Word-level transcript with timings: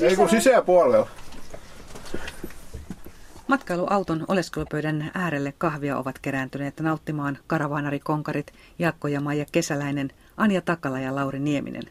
Ei 0.00 0.16
kun 0.16 0.28
sisäpuolella. 0.28 1.08
Matkailuauton 3.46 4.24
oleskelupöydän 4.28 5.10
äärelle 5.14 5.54
kahvia 5.58 5.98
ovat 5.98 6.18
kerääntyneet 6.18 6.80
nauttimaan 6.80 7.38
karavaanarikonkarit 7.46 8.52
Jaakko 8.78 9.08
ja 9.08 9.20
Maija 9.20 9.44
Kesäläinen, 9.52 10.10
Anja 10.36 10.60
Takala 10.60 11.00
ja 11.00 11.14
Lauri 11.14 11.38
Nieminen. 11.38 11.82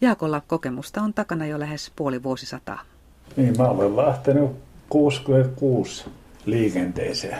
Jaakolla 0.00 0.42
kokemusta 0.46 1.02
on 1.02 1.14
takana 1.14 1.46
jo 1.46 1.60
lähes 1.60 1.92
puoli 1.96 2.22
vuosisataa. 2.22 2.80
Niin, 3.36 3.58
mä 3.58 3.68
olen 3.68 3.96
lähtenyt 3.96 4.50
66 4.88 6.04
liikenteeseen. 6.46 7.38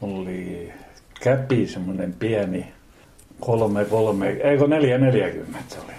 Oli 0.00 0.72
käpi 1.20 1.66
semmoinen 1.66 2.12
pieni 2.12 2.72
kolme, 3.46 3.84
kolme, 3.84 4.28
eikö 4.28 4.66
neljä, 4.66 4.98
neljäkymmentä 4.98 5.74
se 5.74 5.80
oli. 5.80 5.92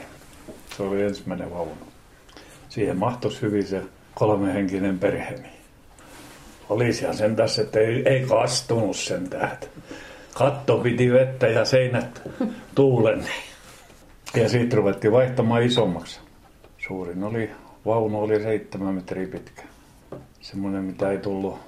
Se 0.77 0.84
oli 0.84 1.02
ensimmäinen 1.02 1.52
vaunu. 1.52 1.72
Siihen 2.70 2.98
mahtuisi 2.98 3.41
hyvin 3.41 3.63
se 3.63 3.81
kolmehenkinen 4.16 5.00
perhe. 5.00 5.31
Niin 5.31 5.53
Olisihan 6.70 7.17
sen 7.17 7.36
tässä, 7.36 7.62
että 7.62 7.80
ei, 7.80 8.03
ei 8.09 8.26
kastunut 8.26 8.95
sen 8.95 9.30
tähtä. 9.30 9.67
Katto 10.34 10.77
piti 10.77 11.12
vettä 11.12 11.48
ja 11.48 11.66
seinät 11.66 12.22
tuulen. 12.76 13.26
Ja 14.36 14.50
siitä 14.50 14.75
ruvettiin 14.75 15.12
vaihtamaan 15.12 15.64
isommaksi. 15.64 16.20
Suurin 16.88 17.23
oli, 17.23 17.52
vaunu 17.86 18.22
oli 18.22 18.44
seitsemän 18.44 18.95
metriä 18.95 19.28
pitkä. 19.28 19.64
Semmoinen, 20.41 20.84
mitä 20.84 21.12
ei 21.12 21.17
tullut, 21.17 21.59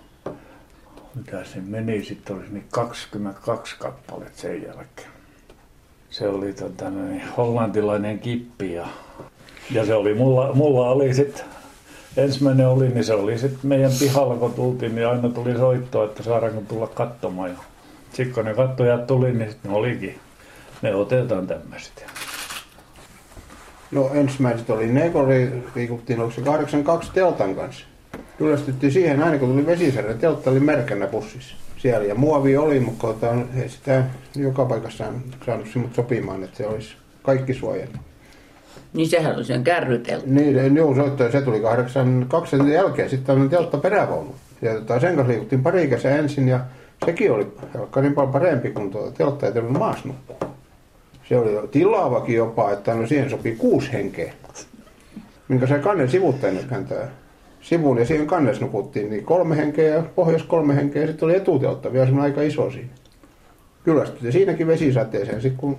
mitä 1.16 1.44
se 1.44 1.62
meni, 1.62 2.04
sitten 2.04 2.36
olisi 2.36 2.54
niin 2.54 2.66
22 2.72 3.76
kappaletta 3.80 4.42
sen 4.42 4.64
jälkeen. 4.64 5.15
Se 6.18 6.28
oli 6.28 6.54
tota, 6.54 6.90
niin, 6.90 7.22
hollantilainen 7.38 8.20
kippi 8.20 8.74
ja, 8.74 8.88
ja 9.72 9.86
se 9.86 9.94
oli, 9.94 10.14
mulla, 10.14 10.54
mulla 10.54 10.90
oli 10.90 11.14
sitten 11.14 11.46
ensimmäinen 12.18 12.68
oli, 12.68 12.90
niin 12.90 13.04
se 13.04 13.14
oli 13.14 13.38
sitten 13.38 13.60
meidän 13.64 13.92
pihalla, 14.00 14.36
kun 14.36 14.54
tultiin, 14.54 14.96
niin 14.96 15.08
aina 15.08 15.30
tuli 15.30 15.58
soitto, 15.58 16.04
että 16.04 16.24
saadaanko 16.24 16.62
tulla 16.68 16.88
katsomaan. 16.88 17.50
Ja 17.50 17.58
sitten 18.14 18.36
kun 18.36 18.46
ne 18.46 18.54
kattojat 18.54 19.08
tuli, 19.08 19.34
niin 19.34 19.52
sitten 19.52 19.72
ne 19.72 19.78
olikin, 19.78 20.20
ne 20.82 20.96
otetaan 20.96 21.48
tämmöiset. 21.48 22.06
No 23.92 24.10
ensimmäiset 24.14 24.70
oli 24.70 24.88
ne, 24.88 25.10
kun 25.10 25.22
oli, 25.22 25.64
liikuttiin, 25.76 26.20
onko 26.20 26.32
se 26.32 26.42
82 26.42 27.12
teltan 27.14 27.56
kanssa. 27.56 27.86
Ylestyttiin 28.40 28.92
siihen 28.92 29.24
aina, 29.24 29.38
kun 29.38 29.50
tuli 29.50 29.66
vesisärä. 29.66 30.14
Teltta 30.14 30.52
oli 30.52 30.60
märkänä 30.60 31.08
pussissa 31.08 31.56
siellä. 31.86 32.06
Ja 32.06 32.16
muovi 32.16 32.58
oli, 32.58 32.80
mutta 32.80 33.08
ei 33.62 33.70
sitä 33.70 34.04
joka 34.36 34.66
paikassa 34.66 35.06
saanut 35.46 35.68
sinut 35.74 35.96
sopimaan, 35.96 36.44
että 36.44 36.58
se 36.58 36.68
olisi 36.68 36.96
kaikki 37.24 37.54
suojattu. 37.54 37.98
Niin 38.94 39.10
sehän 39.10 39.36
on 39.36 39.46
sen 39.46 39.64
kärryteltta. 39.64 40.30
Niin, 40.30 40.76
joo, 40.76 40.96
soitto, 40.96 41.32
se 41.32 41.42
tuli 41.42 41.60
82 41.60 42.56
jälkeen. 42.74 43.10
Sitten 43.10 43.36
on 43.36 43.50
teltta 43.50 43.78
perävaunu. 43.78 44.36
Ja 44.62 44.74
tota, 44.74 45.00
sen 45.00 45.16
kanssa 45.16 45.32
liikuttiin 45.32 45.64
pari 45.64 45.84
ikäisen 45.84 46.20
ensin 46.20 46.48
ja 46.48 46.60
sekin 47.06 47.32
oli 47.32 47.48
niin 48.02 48.14
paljon 48.14 48.34
parempi 48.34 48.72
kuin 48.72 48.92
tuota 48.92 49.12
teltta 49.12 49.46
ei 49.46 49.52
tullut 49.52 49.72
maassa 49.72 50.10
Se 51.30 51.38
oli 51.38 51.68
tilaavakin 51.72 52.36
jopa, 52.36 52.72
että 52.72 52.94
no 52.94 53.08
siihen 53.08 53.30
sopii 53.30 53.56
kuusi 53.56 53.94
henkeä. 53.94 54.34
Minkä 55.48 55.68
se 55.68 55.80
kannen 55.80 56.10
sivutteen 56.10 56.60
kääntää 56.70 57.08
sivuun 57.66 57.98
ja 57.98 58.06
siihen 58.06 58.28
kannessa 58.28 58.66
nukuttiin 58.66 59.10
niin 59.10 59.26
kolme 59.26 59.58
henkeä 59.58 59.96
ja 59.96 60.04
pohjois 60.16 60.44
kolme 60.44 60.76
henkeä 60.76 61.02
ja 61.02 61.08
sitten 61.08 61.26
oli 61.26 61.36
etuteltta 61.36 61.94
vielä 61.94 62.06
semmoinen 62.06 62.32
aika 62.32 62.42
iso 62.42 62.72
siinä. 62.72 62.90
Kyllästytti 63.84 64.32
siinäkin 64.32 64.68
vesisateeseen. 64.68 65.42
Sitten 65.42 65.58
kun 65.58 65.78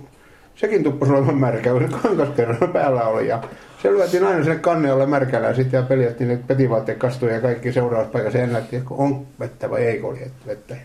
sekin 0.55 0.83
tuppasi 0.83 1.11
olemaan 1.11 1.37
märkä, 1.37 1.71
kun 1.71 1.81
se 1.81 1.97
kankaskerran 2.01 2.73
päällä 2.73 3.03
oli. 3.03 3.27
Ja 3.27 3.43
se 3.81 3.91
lyötiin 3.91 4.23
aina 4.23 4.43
sinne 4.43 4.59
kanneelle 4.59 5.05
märkällä 5.05 5.47
ja 5.47 5.53
sitten 5.53 5.77
ja 5.77 5.83
peljattiin 5.83 6.27
ne 6.27 6.39
petivaatteet 6.47 6.97
kastuja 6.97 7.33
ja 7.33 7.41
kaikki 7.41 7.73
seuraavat 7.73 8.11
paikassa 8.11 8.39
ennätti, 8.39 8.75
että 8.75 8.89
on 8.93 9.25
vettä 9.39 9.69
vai 9.69 9.81
ei, 9.81 10.01
oli 10.01 10.19
vettä. 10.47 10.75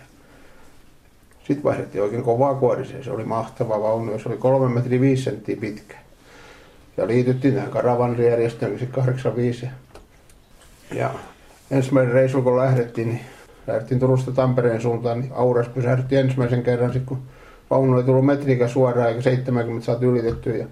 Sitten 1.39 1.65
vaihdettiin 1.65 2.03
oikein 2.03 2.23
kovaa 2.23 2.55
kuoriseen. 2.55 3.05
Se 3.05 3.11
oli 3.11 3.25
mahtava 3.25 3.81
vaunu, 3.81 4.19
se 4.19 4.29
oli 4.29 4.39
kolme 4.39 4.75
metriä 4.75 5.01
viisi 5.01 5.23
senttiä 5.23 5.57
pitkä. 5.57 5.97
Ja 6.97 7.07
liityttiin 7.07 7.55
tähän 7.55 7.71
karavanrijärjestöön, 7.71 8.79
sitten 8.79 8.95
85. 8.95 9.67
Ja 10.93 11.11
ensimmäinen 11.71 12.13
reissu, 12.13 12.43
kun 12.43 12.57
lähdettiin, 12.57 13.09
niin 13.09 13.21
lähdettiin 13.67 14.01
Turusta 14.01 14.33
Tampereen 14.33 14.81
suuntaan, 14.81 15.21
niin 15.21 15.33
Auras 15.35 15.69
pysähdyttiin 15.69 16.21
ensimmäisen 16.21 16.63
kerran, 16.63 16.93
sit 16.93 17.03
kun 17.07 17.23
vaunu 17.71 17.93
oli 17.93 18.03
tullut 18.03 18.27
metrikä 18.27 18.69
suoraan 18.69 19.09
eikä 19.09 19.21
70 19.21 19.87
saatu 19.87 20.05
ylitettyä. 20.05 20.57
Ja 20.57 20.67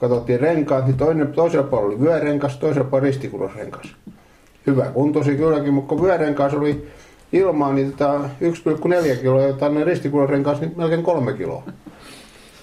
katsottiin 0.00 0.40
renkaat, 0.40 0.86
niin 0.86 0.96
toinen, 0.96 1.32
toisella 1.32 1.66
puolella 1.66 1.88
oli 1.88 2.00
vyörenkas, 2.00 2.56
toisella 2.56 2.88
puolella 2.88 3.06
ristikulosrenkas. 3.06 3.96
Hyvä 4.66 4.84
kuntosi 4.84 5.36
kylläkin, 5.36 5.74
mutta 5.74 5.94
kun 5.94 6.04
vyörenkas 6.04 6.54
oli 6.54 6.88
ilmaa, 7.32 7.72
niin 7.72 7.92
tota 7.92 8.20
1,4 8.20 9.16
kiloa 9.20 9.42
ja 9.42 9.52
tänne 9.52 9.84
ristikulosrenkas 9.84 10.60
niin 10.60 10.72
melkein 10.76 11.02
kolme 11.02 11.32
kiloa. 11.32 11.62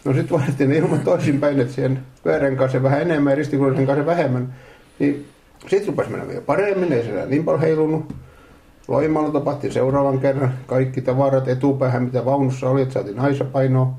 No 0.05 0.13
sitten 0.13 0.37
vaihdettiin 0.37 0.69
ne 0.69 0.77
ilmat 0.77 1.03
toisinpäin, 1.03 1.59
että 1.59 1.73
siihen 1.73 1.99
vyörenkaaseen 2.25 2.83
vähän 2.83 3.01
enemmän 3.01 3.31
ja 3.31 3.35
ristikulosrenkaaseen 3.35 4.05
vähemmän. 4.05 4.53
Niin 4.99 5.25
sitten 5.67 5.87
rupesi 5.87 6.09
mennä 6.09 6.27
vielä 6.27 6.41
paremmin, 6.41 6.93
ei 6.93 7.03
se 7.03 7.25
niin 7.25 7.43
paljon 7.43 7.61
heilunut. 7.61 8.13
Loimalla 8.87 9.31
tapahtui 9.31 9.71
seuraavan 9.71 10.19
kerran 10.19 10.53
kaikki 10.67 11.01
tavarat 11.01 11.47
etupäähän, 11.47 12.03
mitä 12.03 12.25
vaunussa 12.25 12.69
oli, 12.69 12.81
että 12.81 12.93
saatiin 12.93 13.19
aisapainoa. 13.19 13.93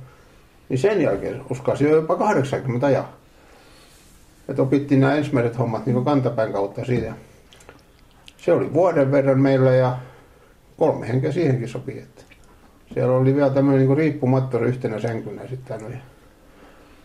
Niin 0.69 0.79
sen 0.79 1.03
jälkeen 1.03 1.43
uskasi 1.51 1.85
jo 1.85 1.97
jopa 1.97 2.17
80 2.17 2.91
ja. 2.91 3.05
Että 4.49 4.63
opittiin 4.63 5.01
nämä 5.01 5.15
ensimmäiset 5.15 5.59
hommat 5.59 5.87
niin 5.87 6.05
kantapään 6.05 6.53
kautta 6.53 6.85
siitä. 6.85 7.15
Se 8.37 8.53
oli 8.53 8.73
vuoden 8.73 9.13
verran 9.13 9.41
meillä 9.41 9.75
ja 9.75 9.99
kolme 10.79 11.09
henkeä 11.09 11.33
siihenkin 11.33 11.69
sopii. 11.69 11.99
Että 11.99 12.23
siellä 12.95 13.17
oli 13.17 13.35
vielä 13.35 13.51
tämmöinen 13.51 13.87
niin 13.87 13.97
riippumattori 13.97 14.69
yhtenä 14.69 15.01
sänkynä 15.01 15.49
sitten 15.49 16.03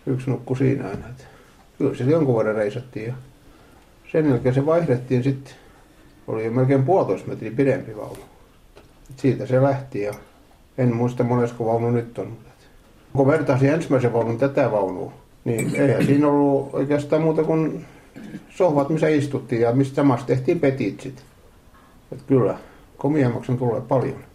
yksi 0.06 0.30
nukku 0.30 0.56
siinä 0.56 0.88
aina. 0.88 1.10
Että 1.10 1.24
kyllä 1.78 1.96
se 1.96 2.04
jonkun 2.04 2.34
vuoden 2.34 2.56
reisattiin 2.56 3.08
ja 3.08 3.14
sen 4.12 4.30
jälkeen 4.30 4.56
se 4.56 4.66
vaihdettiin 4.66 5.24
sitten 5.24 5.54
oli 6.28 6.46
jo 6.46 6.52
melkein 6.52 6.84
puolitoista 6.84 7.28
metriä 7.28 7.52
pidempi 7.52 7.98
vaunu. 7.98 8.20
Et 9.10 9.20
siitä 9.20 9.46
se 9.46 9.62
lähti 9.62 10.02
ja 10.02 10.14
en 10.78 10.96
muista 10.96 11.24
monesko 11.24 11.66
vaunu 11.66 11.92
nyt 11.92 12.18
on. 12.18 12.38
Kun 13.14 13.28
vertaisi 13.28 13.68
ensimmäisen 13.68 14.14
vaunun 14.14 14.38
tätä 14.38 14.72
vaunua, 14.72 15.14
niin 15.46 15.76
eihän 15.76 16.06
siinä 16.06 16.28
ollut 16.28 16.70
oikeastaan 16.74 17.22
muuta 17.22 17.44
kuin 17.44 17.86
sohvat, 18.50 18.90
missä 18.90 19.08
istuttiin 19.08 19.62
ja 19.62 19.72
mistä 19.72 19.96
samassa 19.96 20.28
tehtiin 20.28 20.60
petit 20.60 21.02
sit. 21.02 21.24
Et 22.12 22.22
kyllä, 22.28 22.58
komiammaksi 22.98 23.58
tulee 23.58 23.82
paljon. 23.82 24.30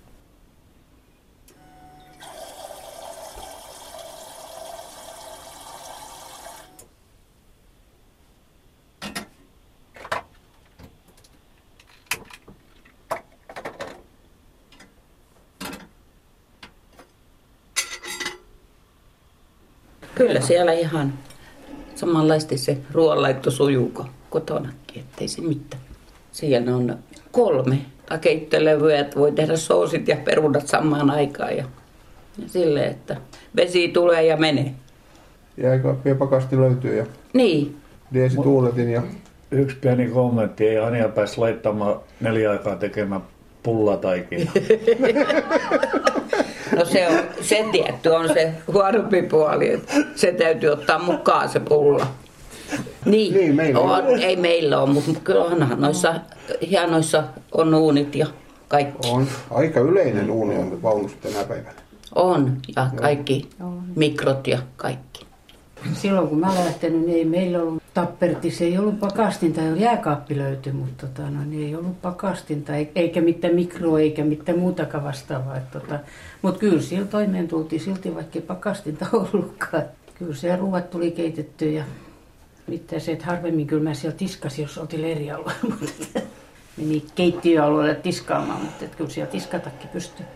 Kyllä 20.15 20.34
siellä 20.45 20.73
ihan 20.73 21.13
samanlaisesti 21.95 22.59
se 22.59 22.79
ruoanlaitto 22.93 23.51
sujuu 23.51 23.93
kotonakin, 24.31 25.01
ettei 25.01 25.29
se 25.29 25.41
mitään. 25.43 25.83
Siellä 26.33 26.77
on 26.77 26.99
kolme 27.33 27.79
keittolevyä, 28.21 28.99
että 28.99 29.21
voi 29.21 29.33
tehdä 29.33 29.57
soosit 29.57 30.09
ja 30.09 30.17
perunat 30.17 30.67
samaan 30.67 31.11
aikaan. 31.11 31.57
Ja, 31.57 31.65
ja 32.39 32.49
silleen, 32.49 32.91
että 32.91 33.17
vesi 33.57 33.89
tulee 33.89 34.27
ja 34.27 34.37
menee. 34.37 34.75
Ja 35.57 35.71
aika 35.71 35.97
pakasti 36.19 36.57
löytyy. 36.57 36.97
Ja 36.97 37.07
niin. 37.33 37.77
Diesi 38.15 38.37
tuuletin 38.37 38.91
ja... 38.91 39.03
Yksi 39.51 39.77
pieni 39.77 40.07
kommentti, 40.09 40.69
ei 40.69 40.79
Anja 40.79 41.09
pääsi 41.09 41.39
laittamaan 41.39 42.01
neljä 42.21 42.51
aikaa 42.51 42.77
tekemään 42.77 43.23
pullataikinaa. 43.63 44.53
Se, 46.95 47.09
on, 47.09 47.19
se 47.41 47.65
tietty 47.73 48.09
on 48.09 48.29
se 48.29 48.53
huonompi 48.73 49.23
puoli, 49.23 49.71
että 49.71 49.95
se 50.15 50.33
täytyy 50.33 50.71
ottaa 50.71 50.99
mukaan 50.99 51.49
se 51.49 51.61
pulla. 51.61 52.07
Niin, 53.05 53.35
niin 53.35 53.55
meillä 53.55 53.81
on, 53.81 53.91
on. 53.91 54.19
ei 54.19 54.37
meillä 54.37 54.81
ole, 54.81 54.93
mutta 54.93 55.21
kyllä 55.25 55.45
onhan 55.45 55.81
noissa 55.81 56.15
hienoissa 56.71 57.25
on 57.53 57.75
uunit 57.75 58.15
ja 58.15 58.27
kaikki. 58.69 59.09
On. 59.11 59.27
Aika 59.51 59.81
yleinen 59.81 60.31
uuni 60.31 60.57
on 60.57 60.83
vaunussa 60.83 61.17
tänä 61.23 61.45
päivänä. 61.45 61.75
On, 62.15 62.57
ja 62.77 62.91
kaikki 62.97 63.49
on. 63.61 63.83
mikrot 63.97 64.47
ja 64.47 64.59
kaikki. 64.77 65.14
Silloin 65.93 66.29
kun 66.29 66.41
mä 66.41 66.55
lähtenyt, 66.55 67.01
niin 67.01 67.19
ei 67.19 67.25
meillä 67.25 67.63
ollut 67.63 67.83
tapperti, 67.95 68.49
ei 68.61 68.79
ollut 68.79 69.01
pakastinta, 69.01 69.61
jääkaappi 69.61 70.39
löytyi, 70.39 70.73
mutta 70.73 71.07
tota, 71.07 71.31
no, 71.31 71.45
niin 71.45 71.67
ei 71.67 71.75
ollut 71.77 72.03
pakastinta, 72.03 72.73
eikä 72.95 73.21
mitään 73.21 73.55
mikroa, 73.55 74.01
eikä 74.01 74.25
mitään 74.25 74.59
muutakaan 74.59 75.05
vastaavaa. 75.05 75.61
Tota, 75.73 75.99
mutta 76.43 76.61
kyllä 76.61 76.83
sillä 76.83 77.07
toimeen 77.07 77.49
tultiin 77.49 77.81
silti, 77.81 78.15
vaikka 78.15 78.41
pakastinta 78.41 79.07
ollutkaan. 79.33 79.83
Kyllä 80.15 80.35
se 80.35 80.57
ruuat 80.57 80.91
tuli 80.91 81.11
keitetty 81.11 81.73
ja 81.73 81.85
mitä 82.67 82.99
se, 82.99 83.13
että 83.13 83.27
harvemmin 83.27 83.67
kyllä 83.67 83.83
mä 83.83 83.95
siellä 83.95 84.17
tiskasin, 84.17 84.63
jos 84.63 84.79
oltiin 84.79 85.03
leirialueella, 85.03 85.61
mutta 85.81 86.21
meni 86.77 87.05
keittiöalueelle 87.15 87.95
tiskaamaan, 87.95 88.61
mutta 88.61 88.85
kyllä 88.97 89.11
siellä 89.11 89.33
tiskatakki 89.33 89.87
pystyy. 89.87 90.27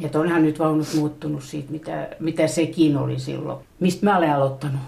Ja 0.00 0.08
onhan 0.14 0.42
nyt 0.42 0.58
vaunut 0.58 0.88
muuttunut 0.96 1.44
siitä, 1.44 1.72
mitä, 1.72 2.08
mitä 2.20 2.46
sekin 2.46 2.96
oli 2.96 3.18
silloin. 3.18 3.58
Mistä 3.80 4.06
mä 4.06 4.16
olen 4.16 4.34
aloittanut. 4.34 4.80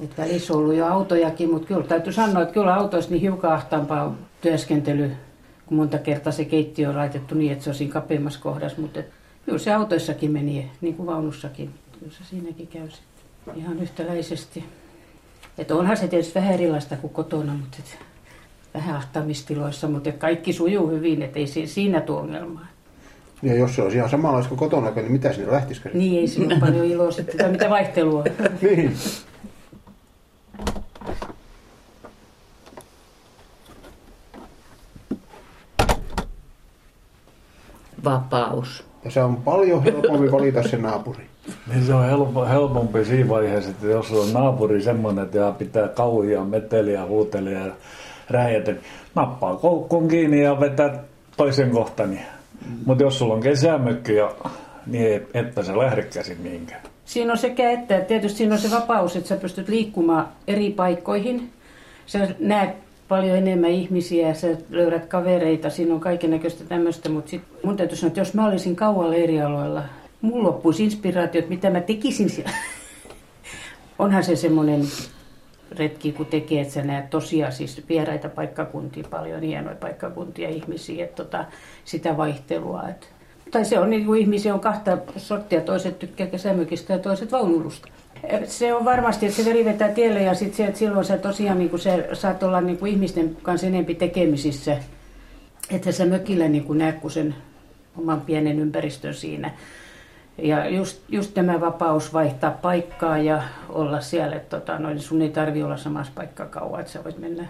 Että 0.00 0.22
välissä 0.22 0.52
on 0.52 0.58
ollut 0.58 0.74
jo 0.74 0.86
autojakin, 0.86 1.50
mutta 1.50 1.68
kyllä 1.68 1.82
täytyy 1.82 2.12
sanoa, 2.12 2.42
että 2.42 2.54
kyllä 2.54 2.74
autoissa 2.74 3.10
niin 3.10 3.20
hiukan 3.20 3.52
ahtaampaa 3.52 4.16
työskentely, 4.40 5.12
kun 5.66 5.76
monta 5.76 5.98
kertaa 5.98 6.32
se 6.32 6.44
keittiö 6.44 6.88
on 6.88 6.96
laitettu 6.96 7.34
niin, 7.34 7.52
että 7.52 7.64
se 7.64 7.70
on 7.70 7.76
siinä 7.76 8.02
kohdassa. 8.42 8.80
Mutta 8.80 9.00
kyllä 9.44 9.58
se 9.58 9.72
autoissakin 9.72 10.30
meni, 10.30 10.70
niin 10.80 10.94
kuin 10.94 11.06
vaunussakin. 11.06 11.70
Kyllä 11.98 12.12
se 12.12 12.24
siinäkin 12.24 12.66
käy 12.66 12.90
sitten 12.90 13.56
ihan 13.56 13.80
yhtäläisesti. 13.80 14.64
Että 15.58 15.74
onhan 15.74 15.96
se 15.96 16.08
tietysti 16.08 16.34
vähän 16.34 16.54
erilaista 16.54 16.96
kuin 16.96 17.12
kotona, 17.12 17.54
mutta 17.54 17.76
et 17.78 17.98
vähän 18.74 18.96
ahtaamistiloissa, 18.96 19.88
mutta 19.88 20.12
kaikki 20.12 20.52
sujuu 20.52 20.88
hyvin, 20.88 21.22
että 21.22 21.38
ei 21.38 21.46
siinä 21.66 22.00
tuo 22.00 22.20
ongelmaa. 22.20 22.66
Ja 23.42 23.54
jos 23.54 23.74
se 23.76 23.82
olisi 23.82 23.96
ihan 23.96 24.10
samanlaista 24.10 24.48
kuin 24.48 24.58
kotona, 24.58 24.90
niin 24.90 25.12
mitä 25.12 25.32
sinne 25.32 25.52
lähtisikö? 25.52 25.90
Niin, 25.94 26.20
ei 26.20 26.28
siinä 26.28 26.54
ole 26.54 26.60
paljon 26.60 26.84
iloa 26.84 27.10
sitten, 27.10 27.38
tai 27.38 27.50
mitä 27.50 27.70
vaihtelua. 27.70 28.24
niin. 28.62 28.94
Vapaus. 38.04 38.84
Ja 39.04 39.10
se 39.10 39.22
on 39.22 39.36
paljon 39.36 39.84
helpompi 39.84 40.32
valita 40.32 40.68
se 40.68 40.76
naapuri. 40.76 41.24
Niin 41.72 41.86
se 41.86 41.94
on 41.94 42.04
helpo, 42.04 42.46
helpompi 42.46 43.04
siinä 43.04 43.28
vaiheessa, 43.28 43.70
että 43.70 43.86
jos 43.86 44.12
on 44.12 44.32
naapuri 44.32 44.82
semmoinen, 44.82 45.24
että 45.24 45.52
pitää 45.58 45.88
kauhia, 45.88 46.44
meteliä, 46.44 47.06
huutelia 47.06 47.66
ja 47.66 47.72
räjätä, 48.30 48.74
nappaa 49.14 49.56
koukkuun 49.56 50.08
kiinni 50.08 50.42
ja 50.42 50.60
vetää 50.60 51.04
toisen 51.36 51.70
kohtani. 51.70 52.16
Mm. 52.16 52.41
Mutta 52.86 53.04
jos 53.04 53.18
sulla 53.18 53.34
on 53.34 53.40
kesämökki, 53.40 54.14
ja, 54.14 54.34
niin 54.86 55.26
etpä 55.34 55.62
sä 55.62 55.78
lähde 55.78 56.02
käsin 56.02 56.40
mihinkään. 56.40 56.82
Siinä 57.04 57.32
on 57.32 57.38
sekä 57.38 57.70
että, 57.70 58.00
tietysti 58.00 58.38
siinä 58.38 58.54
on 58.54 58.60
se 58.60 58.70
vapaus, 58.70 59.16
että 59.16 59.28
sä 59.28 59.36
pystyt 59.36 59.68
liikkumaan 59.68 60.28
eri 60.46 60.70
paikkoihin. 60.70 61.50
Sä 62.06 62.28
näet 62.38 62.70
paljon 63.08 63.36
enemmän 63.36 63.70
ihmisiä 63.70 64.34
sä 64.34 64.48
löydät 64.70 65.06
kavereita, 65.06 65.70
siinä 65.70 65.94
on 65.94 66.00
kaiken 66.00 66.30
näköistä 66.30 66.64
tämmöistä, 66.64 67.08
mutta 67.08 67.30
sit 67.30 67.42
mun 67.64 67.76
täytyy 67.76 67.96
sanoa, 67.96 68.08
että 68.08 68.20
jos 68.20 68.34
mä 68.34 68.46
olisin 68.46 68.76
kauan 68.76 69.10
leirialueella, 69.10 69.82
mulla 70.20 70.48
loppuisi 70.48 70.84
inspiraatiot, 70.84 71.48
mitä 71.48 71.70
mä 71.70 71.80
tekisin 71.80 72.30
siellä. 72.30 72.52
Onhan 73.98 74.24
se 74.24 74.36
semmoinen 74.36 74.82
retki, 75.78 76.12
kun 76.12 76.26
tekee, 76.26 76.60
että 76.60 76.74
sä 76.74 76.82
näet 76.82 77.10
tosiaan 77.10 77.52
siis 77.52 77.82
vieraita 77.88 78.28
paikkakuntia, 78.28 79.04
paljon 79.10 79.42
hienoja 79.42 79.76
paikkakuntia 79.76 80.48
ihmisiä, 80.48 81.04
että 81.04 81.24
tota, 81.24 81.44
sitä 81.84 82.16
vaihtelua. 82.16 82.88
Että. 82.88 83.06
Tai 83.50 83.64
se 83.64 83.78
on 83.78 83.90
niin 83.90 84.06
kuin 84.06 84.20
ihmisiä 84.20 84.54
on 84.54 84.60
kahta 84.60 84.98
sorttia, 85.16 85.60
toiset 85.60 85.98
tykkää 85.98 86.26
kesämykistä 86.26 86.92
ja 86.92 86.98
toiset 86.98 87.32
vaunulusta. 87.32 87.88
Se 88.44 88.74
on 88.74 88.84
varmasti, 88.84 89.26
että 89.26 89.42
se 89.42 89.48
veri 89.48 89.64
vetää 89.64 89.88
tielle 89.88 90.22
ja 90.22 90.34
sit 90.34 90.54
se, 90.54 90.66
että 90.66 90.78
silloin 90.78 91.04
sä 91.04 91.18
tosiaan 91.18 91.58
niin 91.58 91.70
kuin 91.70 91.80
se, 91.80 92.08
saat 92.12 92.42
olla 92.42 92.60
niin 92.60 92.78
kuin 92.78 92.92
ihmisten 92.92 93.36
kanssa 93.42 93.66
enempi 93.66 93.94
tekemisissä. 93.94 94.76
Että 95.70 95.92
sä 95.92 96.06
mökillä 96.06 96.48
niin 96.48 96.64
kuin 96.64 96.78
näet, 96.78 97.00
kun 97.00 97.10
sen 97.10 97.34
oman 97.98 98.20
pienen 98.20 98.58
ympäristön 98.58 99.14
siinä. 99.14 99.50
Ja 100.38 100.68
just, 100.68 101.00
just 101.08 101.34
tämä 101.34 101.60
vapaus 101.60 102.12
vaihtaa 102.12 102.50
paikkaa 102.50 103.18
ja 103.18 103.42
olla 103.68 104.00
siellä, 104.00 104.36
että 104.36 104.60
tota, 104.60 104.78
noin, 104.78 105.00
sun 105.00 105.22
ei 105.22 105.28
tarvi 105.28 105.62
olla 105.62 105.76
samassa 105.76 106.12
paikkaa 106.14 106.46
kauan, 106.46 106.80
että 106.80 106.92
sä 106.92 107.04
voit 107.04 107.18
mennä, 107.18 107.46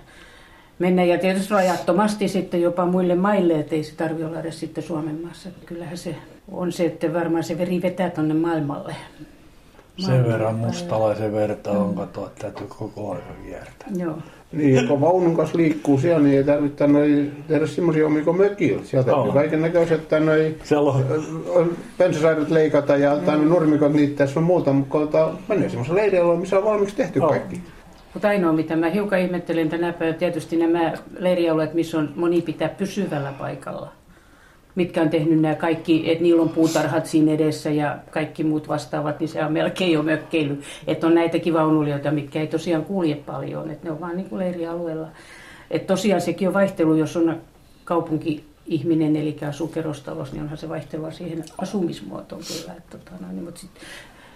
mennä. 0.79 1.05
Ja 1.05 1.19
tietysti 1.19 1.55
rajattomasti 1.55 2.29
sitten 2.29 2.63
jopa 2.63 2.87
muille 2.87 3.15
maille, 3.15 3.55
että 3.55 3.75
ei 3.75 3.85
se 3.85 3.95
tarvi 3.95 4.25
olla 4.25 4.41
edes 4.41 4.61
sitten 4.61 4.85
Suomen 4.85 5.21
maassa. 5.23 5.49
Että 5.49 5.67
kyllähän 5.67 5.99
se 5.99 6.17
on 6.51 6.73
se, 6.73 6.85
että 6.85 7.13
varmaan 7.13 7.45
se 7.45 7.59
veri 7.59 7.83
vetää 7.83 8.11
tuonne 8.11 8.35
maailmalle. 8.35 8.97
Sen 9.99 10.27
verran 10.27 10.55
mustalaisen 10.55 11.33
verta 11.33 11.71
on, 11.71 11.95
mm. 11.95 12.03
että 12.03 12.21
täytyy 12.39 12.67
koko 12.67 13.13
ajan 13.13 13.43
kiertää. 13.45 13.89
Joo. 13.97 14.19
Niin, 14.53 14.89
kun 14.89 15.01
vaunun 15.01 15.37
kanssa 15.37 15.59
liikkuu 15.59 15.99
siellä, 15.99 16.23
niin 16.23 16.37
ei 16.37 16.45
tarvitse 16.45 16.87
noi, 16.87 17.31
tehdä 17.49 17.67
semmoisia 17.67 18.07
omia 18.07 18.25
kuin 18.25 18.37
mökillä. 18.37 18.85
Sieltä 18.85 19.11
täytyy 19.11 19.29
oh. 19.29 19.35
kaiken 19.35 19.63
näköiset 19.63 20.09
tänne 20.09 20.55
pensasaidat 21.99 22.51
leikata 22.51 22.97
ja 22.97 23.17
mm. 23.17 23.21
tänne 23.21 23.47
nurmikot 23.47 23.93
niitä 23.93 24.29
on 24.37 24.43
muuta, 24.43 24.73
mutta 24.73 25.33
menee 25.49 25.69
semmoisen 25.69 25.97
leirialueen, 25.97 26.41
missä 26.41 26.59
on 26.59 26.65
valmiiksi 26.65 26.97
tehty 26.97 27.21
oh. 27.21 27.29
kaikki. 27.29 27.61
Mutta 28.15 28.29
ainoa, 28.29 28.53
mitä 28.53 28.77
mä 28.77 28.91
hiukan 28.91 29.19
ihmettelen 29.19 29.69
tänä 29.69 29.93
päivänä, 29.93 30.19
tietysti 30.19 30.57
nämä 30.57 30.93
leirialueet, 31.19 31.75
missä 31.75 31.99
on 31.99 32.13
moni 32.17 32.43
pitää 32.43 32.69
pysyvällä 32.69 33.33
paikalla 33.39 34.02
mitkä 34.75 35.03
on 35.03 35.11
tehnyt 35.11 35.41
nämä 35.41 35.55
kaikki, 35.55 36.11
että 36.11 36.23
niillä 36.23 36.43
on 36.43 36.49
puutarhat 36.49 37.07
siinä 37.07 37.33
edessä 37.33 37.71
ja 37.71 37.99
kaikki 38.11 38.45
muut 38.45 38.69
vastaavat, 38.69 39.21
niin 39.21 39.29
se 39.29 39.45
on 39.45 39.53
melkein 39.53 39.93
jo 39.93 40.03
mökkeily. 40.03 40.61
Että 40.87 41.07
on 41.07 41.15
näitäkin 41.15 41.55
vaunulijoita, 41.55 42.11
mitkä 42.11 42.41
ei 42.41 42.47
tosiaan 42.47 42.85
kulje 42.85 43.15
paljon, 43.15 43.71
että 43.71 43.85
ne 43.85 43.91
on 43.91 44.01
vaan 44.01 44.17
niin 44.17 44.29
kuin 44.29 44.39
leirialueella. 44.39 45.09
Että 45.71 45.87
tosiaan 45.87 46.21
sekin 46.21 46.49
on 46.49 46.55
vaihtelu, 46.55 46.95
jos 46.95 47.17
on 47.17 47.37
kaupunki-ihminen, 47.85 49.17
eli 49.17 49.37
asuu 49.49 49.69
kerrostalossa, 49.69 50.35
niin 50.35 50.43
onhan 50.43 50.59
se 50.59 50.69
vaihtelua 50.69 51.11
siihen 51.11 51.45
asumismuotoon 51.59 52.43
kyllä. 52.49 52.77
Että, 52.77 52.99
tota, 52.99 53.11
no, 53.21 53.33
niin, 53.33 53.45
mutta 53.45 53.61
sit 53.61 53.71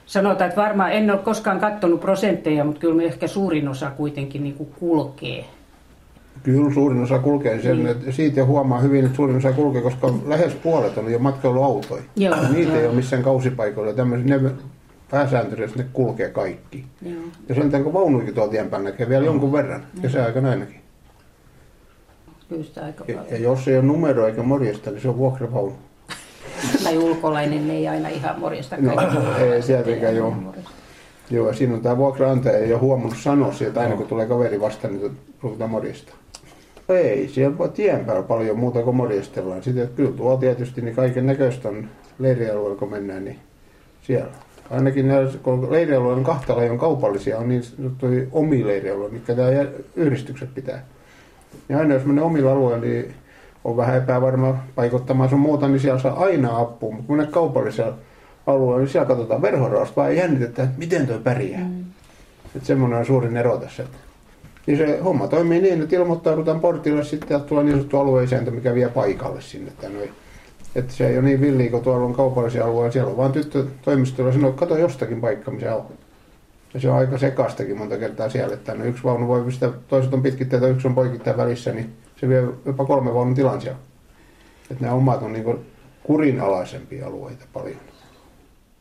sanotaan, 0.07 0.51
että 0.51 0.63
varmaan 0.63 0.93
en 0.93 1.11
ole 1.11 1.19
koskaan 1.19 1.61
katsonut 1.61 2.01
prosentteja, 2.01 2.65
mutta 2.65 2.81
kyllä 2.81 2.95
me 2.95 3.05
ehkä 3.05 3.27
suurin 3.27 3.69
osa 3.69 3.91
kuitenkin 3.91 4.43
niin 4.43 4.55
kuin 4.55 4.71
kulkee 4.81 5.45
Kyllä 6.43 6.75
suurin 6.75 7.03
osa 7.03 7.19
kulkee 7.19 7.63
sen, 7.63 7.77
niin. 7.77 7.87
että 7.87 8.13
siitä 8.13 8.45
huomaa 8.45 8.81
hyvin, 8.81 9.05
että 9.05 9.17
suurin 9.17 9.37
osa 9.37 9.53
kulkee, 9.53 9.83
koska 9.83 10.15
lähes 10.25 10.55
puolet 10.55 10.99
on 10.99 11.13
jo 11.13 11.19
matkailuautoja. 11.19 12.03
Joo, 12.17 12.37
Niitä 12.53 12.73
joo. 12.73 12.81
ei 12.81 12.87
ole 12.87 12.95
missään 12.95 13.23
kausipaikoilla. 13.23 13.93
Tämmöisiä, 13.93 14.39
ne 14.39 14.51
pääsääntöisesti 15.11 15.79
ne 15.79 15.87
kulkee 15.93 16.29
kaikki. 16.29 16.85
Joo. 17.03 17.23
Ja 17.49 17.55
sen 17.55 17.85
kun 17.85 17.93
vaunuikin 17.93 18.35
tuolla 18.35 18.51
tien 18.51 18.71
päällä 18.71 18.91
näkee 18.91 19.09
vielä 19.09 19.25
jonkun 19.25 19.53
verran, 19.53 19.87
kesäaikana 20.03 20.51
ainakin. 20.51 20.81
Kyllä 22.49 22.65
sitä 22.65 22.85
aika 22.85 23.05
paljon. 23.05 23.25
Ja, 23.31 23.37
ja 23.37 23.43
jos 23.43 23.69
ei 23.69 23.77
ole 23.77 23.85
numero 23.85 24.27
eikä 24.27 24.43
morjesta, 24.43 24.91
niin 24.91 25.01
se 25.01 25.09
on 25.09 25.19
vuokravaunu. 25.19 25.73
tai 26.85 26.99
ulkolainen, 26.99 27.69
ne 27.69 27.75
ei 27.75 27.89
aina 27.89 28.09
ihan 28.09 28.41
morjesta. 28.41 28.77
No, 28.77 28.93
ei 29.55 29.63
sieltäkään 29.63 30.17
joo. 30.17 30.37
Joo, 31.31 31.53
siinä 31.53 31.75
on 31.75 31.81
tämä 31.81 31.97
vuokraantaja 31.97 32.59
ei 32.59 32.73
ole 32.73 32.81
huomannut 32.81 33.19
sanoa 33.19 33.53
sieltä, 33.53 33.81
aina 33.81 33.97
kun 33.97 34.07
tulee 34.07 34.27
kaveri 34.27 34.61
vastaan, 34.61 34.95
niin 34.95 35.19
ruvetaan 35.43 35.71
morjesta. 35.71 36.13
Ei, 36.89 37.29
siellä 37.29 37.69
tien 37.69 38.05
päällä 38.05 38.23
paljon 38.23 38.59
muuta 38.59 38.83
kuin 38.83 38.97
morjestellaan. 38.97 39.63
Sitten 39.63 39.89
kyllä 39.97 40.13
tuo 40.13 40.37
tietysti 40.37 40.81
niin 40.81 40.95
kaiken 40.95 41.27
näköistä 41.27 41.69
on 41.69 41.89
leirialueella, 42.19 42.79
kun 42.79 42.91
mennään, 42.91 43.25
niin 43.25 43.39
siellä. 44.03 44.31
Ainakin 44.71 45.09
nämä, 45.09 45.21
kun 45.43 45.73
leirialueella 45.73 46.17
on 46.17 46.25
kahta 46.25 46.55
on 46.55 46.79
kaupallisia, 46.79 47.39
on 47.39 47.49
niin 47.49 47.63
sanottuja 47.63 48.27
omi 48.33 48.67
leirialueita, 48.67 49.15
mitkä 49.15 49.35
tämä 49.35 49.49
yhdistykset 49.97 50.55
pitää. 50.55 50.85
Ja 51.69 51.79
aina 51.79 51.95
jos 51.95 52.05
menee 52.05 52.25
omilla 52.25 52.53
alueilla, 52.53 52.85
niin 52.85 53.15
on 53.65 53.77
vähän 53.77 53.97
epävarma 53.97 54.59
paikottamaan 54.75 55.29
sun 55.29 55.41
muuta, 55.41 55.69
niin 55.69 55.81
siellä 55.81 55.99
saa 55.99 56.25
aina 56.25 56.59
apua. 56.59 56.91
Mutta 56.91 57.07
kun 57.07 57.19
ne 57.19 57.27
kaupallisella 57.27 57.95
alueella, 58.47 58.79
niin 58.79 58.89
siellä 58.89 59.09
katsotaan 59.09 59.43
verhorausta, 59.43 59.97
vaan 59.97 60.17
jännitetään, 60.17 60.69
että 60.69 60.79
miten 60.79 61.07
tuo 61.07 61.19
pärjää. 61.19 61.61
Mm. 61.61 61.85
Että 62.57 62.67
semmoinen 62.67 62.99
on 62.99 63.07
suurin 63.07 63.37
ero 63.37 63.59
tässä. 63.59 63.83
Että 63.83 63.99
niin 64.67 64.79
se 64.79 65.01
homma 65.05 65.29
toimii 65.29 65.61
niin, 65.61 65.83
että 65.83 65.97
ilmoittaudutaan 65.97 66.61
portille 66.61 67.05
sitten 67.05 67.35
ja 67.35 67.41
tulee 67.41 67.65
niin 67.65 67.75
sanottu 67.75 67.99
alueisäntä, 67.99 68.51
mikä 68.51 68.75
vie 68.75 68.89
paikalle 68.89 69.41
sinne. 69.41 69.73
Että 70.75 70.93
se 70.93 71.09
ei 71.09 71.19
ole 71.19 71.25
niin 71.25 71.41
villiä, 71.41 71.71
kun 71.71 71.83
tuolla 71.83 72.07
on 72.07 72.15
kaupallisia 72.15 72.65
alueita. 72.65 72.93
Siellä 72.93 73.11
on 73.11 73.17
vaan 73.17 73.33
tyttö 73.33 73.65
toimistolla 73.83 74.33
sanoo, 74.33 74.51
että 74.51 74.61
kato 74.61 74.79
jostakin 74.79 75.21
paikka, 75.21 75.51
missä 75.51 75.75
on. 75.75 75.87
Ja 76.75 76.81
se 76.81 76.91
on 76.91 76.97
aika 76.97 77.19
sekastakin 77.19 77.79
monta 77.79 77.97
kertaa 77.97 78.29
siellä, 78.29 78.55
että 78.55 78.73
yksi 78.73 79.05
vaunu 79.05 79.29
voi 79.29 79.43
pistää, 79.43 79.73
toiset 79.89 80.15
on 80.15 80.23
pitkittäin 80.23 80.63
tai 80.63 80.71
yksi 80.71 80.89
on 80.89 80.95
poikittain 80.95 81.37
välissä, 81.37 81.73
niin 81.73 81.93
se 82.21 82.29
vie 82.29 82.49
jopa 82.67 82.85
kolme 82.85 83.15
vaunun 83.15 83.35
tilan 83.35 83.61
siellä. 83.61 83.79
Että 84.71 84.85
nämä 84.85 84.95
omat 84.95 85.23
on 85.23 85.33
niin 85.33 85.67
kurinalaisempia 86.03 87.07
alueita 87.07 87.45
paljon. 87.53 87.77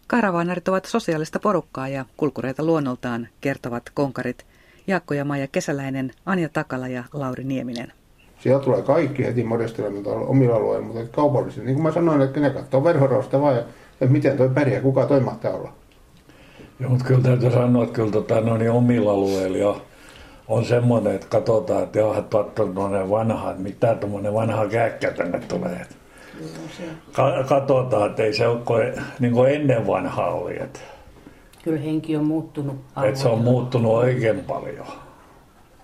Karavaanarit 0.08 0.68
ovat 0.68 0.86
sosiaalista 0.86 1.40
porukkaa 1.40 1.88
ja 1.88 2.06
kulkureita 2.18 2.64
luonnoltaan, 2.64 3.28
kertovat 3.42 3.84
konkarit– 3.94 4.46
Jaakko 4.88 5.14
ja 5.14 5.26
Maija 5.26 5.48
Kesäläinen, 5.48 6.12
Anja 6.26 6.50
Takala 6.50 6.88
ja 6.88 7.04
Lauri 7.14 7.44
Nieminen. 7.44 7.94
Siellä 8.40 8.64
tulee 8.64 8.82
kaikki 8.82 9.26
heti 9.26 9.44
modestelemaan 9.44 10.28
omilla 10.28 10.56
alueilla, 10.56 10.86
mutta 10.86 11.16
kaupallisesti, 11.16 11.66
niin 11.66 11.76
kuin 11.76 11.84
mä 11.84 11.92
sanoin, 11.92 12.22
että 12.22 12.40
ne 12.40 12.50
katsoo 12.50 12.84
verhorosta 12.84 13.42
vaan, 13.42 13.58
että 13.58 14.06
miten 14.08 14.38
toi 14.38 14.50
pärjää, 14.50 14.82
kuka 14.82 15.06
toi 15.06 15.20
mahtaa 15.20 15.52
olla. 15.52 15.74
Joo, 16.80 16.90
mutta 16.90 17.06
kyllä 17.06 17.22
täytyy 17.22 17.52
sanoa, 17.52 17.84
että 17.84 17.96
kyllä 17.96 18.12
tota, 18.12 18.42
no 18.42 18.58
niin 18.58 18.72
omilla 18.72 19.12
alueilla 19.12 19.58
jo 19.58 19.82
on 20.48 20.66
semmoinen, 20.66 21.16
että 21.16 21.28
katsotaan, 21.30 21.84
että 21.84 22.00
jaha, 22.00 22.22
tuonne 22.74 23.10
vanha, 23.10 23.52
että 23.52 23.64
mitä 23.64 23.96
tuommoinen 23.96 24.34
vanha 24.34 24.68
kääkkä 24.68 25.12
tänne 25.12 25.40
tulee. 25.40 25.86
Ka- 27.12 27.44
katsotaan, 27.50 28.10
että 28.10 28.24
ei 28.24 28.34
se 28.34 28.48
ole 28.48 28.94
niin 29.20 29.34
kuin 29.34 29.54
ennen 29.54 29.88
vanhaa 29.88 30.32
oli. 30.32 30.64
Että 30.64 30.80
Kyllä 31.66 31.80
henki 31.80 32.18
on 32.18 32.26
muuttunut. 32.26 32.76
Et 33.04 33.16
se 33.16 33.28
on 33.28 33.40
muuttunut 33.40 33.94
oikein 33.94 34.40
paljon. 34.40 34.86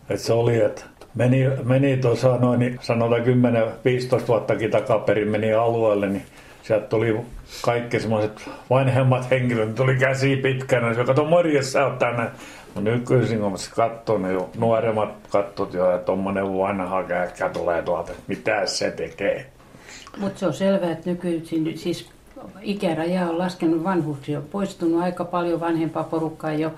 Et 0.10 0.20
se 0.20 0.34
oli, 0.34 0.62
että 0.62 0.84
meni, 1.16 1.44
meni 1.64 1.98
tuossa 1.98 2.38
noin, 2.38 2.60
niin 2.60 2.80
sanotaan 2.82 3.22
10-15 3.22 4.28
vuottakin 4.28 4.72
takaperin 4.72 5.28
meni 5.28 5.54
alueelle, 5.54 6.08
niin 6.08 6.26
sieltä 6.64 6.88
tuli 6.88 7.20
kaikki 7.62 8.00
semmoiset 8.00 8.50
vanhemmat 8.70 9.30
henkilöt, 9.32 9.76
tuli 9.76 9.96
käsi 9.96 10.36
pitkänä, 10.36 10.94
se 10.94 11.04
kato 11.04 11.26
morjes 11.26 11.72
sä 11.72 11.86
oot 11.86 12.00
tänne. 12.00 12.30
No 12.76 12.82
nykyisin 12.82 13.40
kun 13.40 13.52
mä 13.52 13.58
katson, 13.76 14.22
niin 14.22 14.34
jo 14.34 14.50
nuoremmat 14.58 15.10
katsot 15.30 15.74
jo, 15.74 15.96
että 15.96 16.06
tommonen 16.06 16.58
vanha 16.58 17.04
käkkä 17.04 17.50
tulee 17.50 17.82
tuolta, 17.82 18.12
mitä 18.28 18.66
se 18.66 18.92
tekee. 18.92 19.46
Mutta 20.18 20.40
se 20.40 20.46
on 20.46 20.54
selvää, 20.54 20.92
että 20.92 21.10
nykyisin 21.10 21.78
siis 21.78 22.10
ikäraja 22.62 23.30
on 23.30 23.38
laskenut 23.38 23.84
vanhuuksia, 23.84 24.40
on 24.40 24.46
poistunut 24.52 25.02
aika 25.02 25.26
paljon 25.26 25.60
vanhempaa 25.60 26.04
porukkaa 26.04 26.54
jo, 26.54 26.72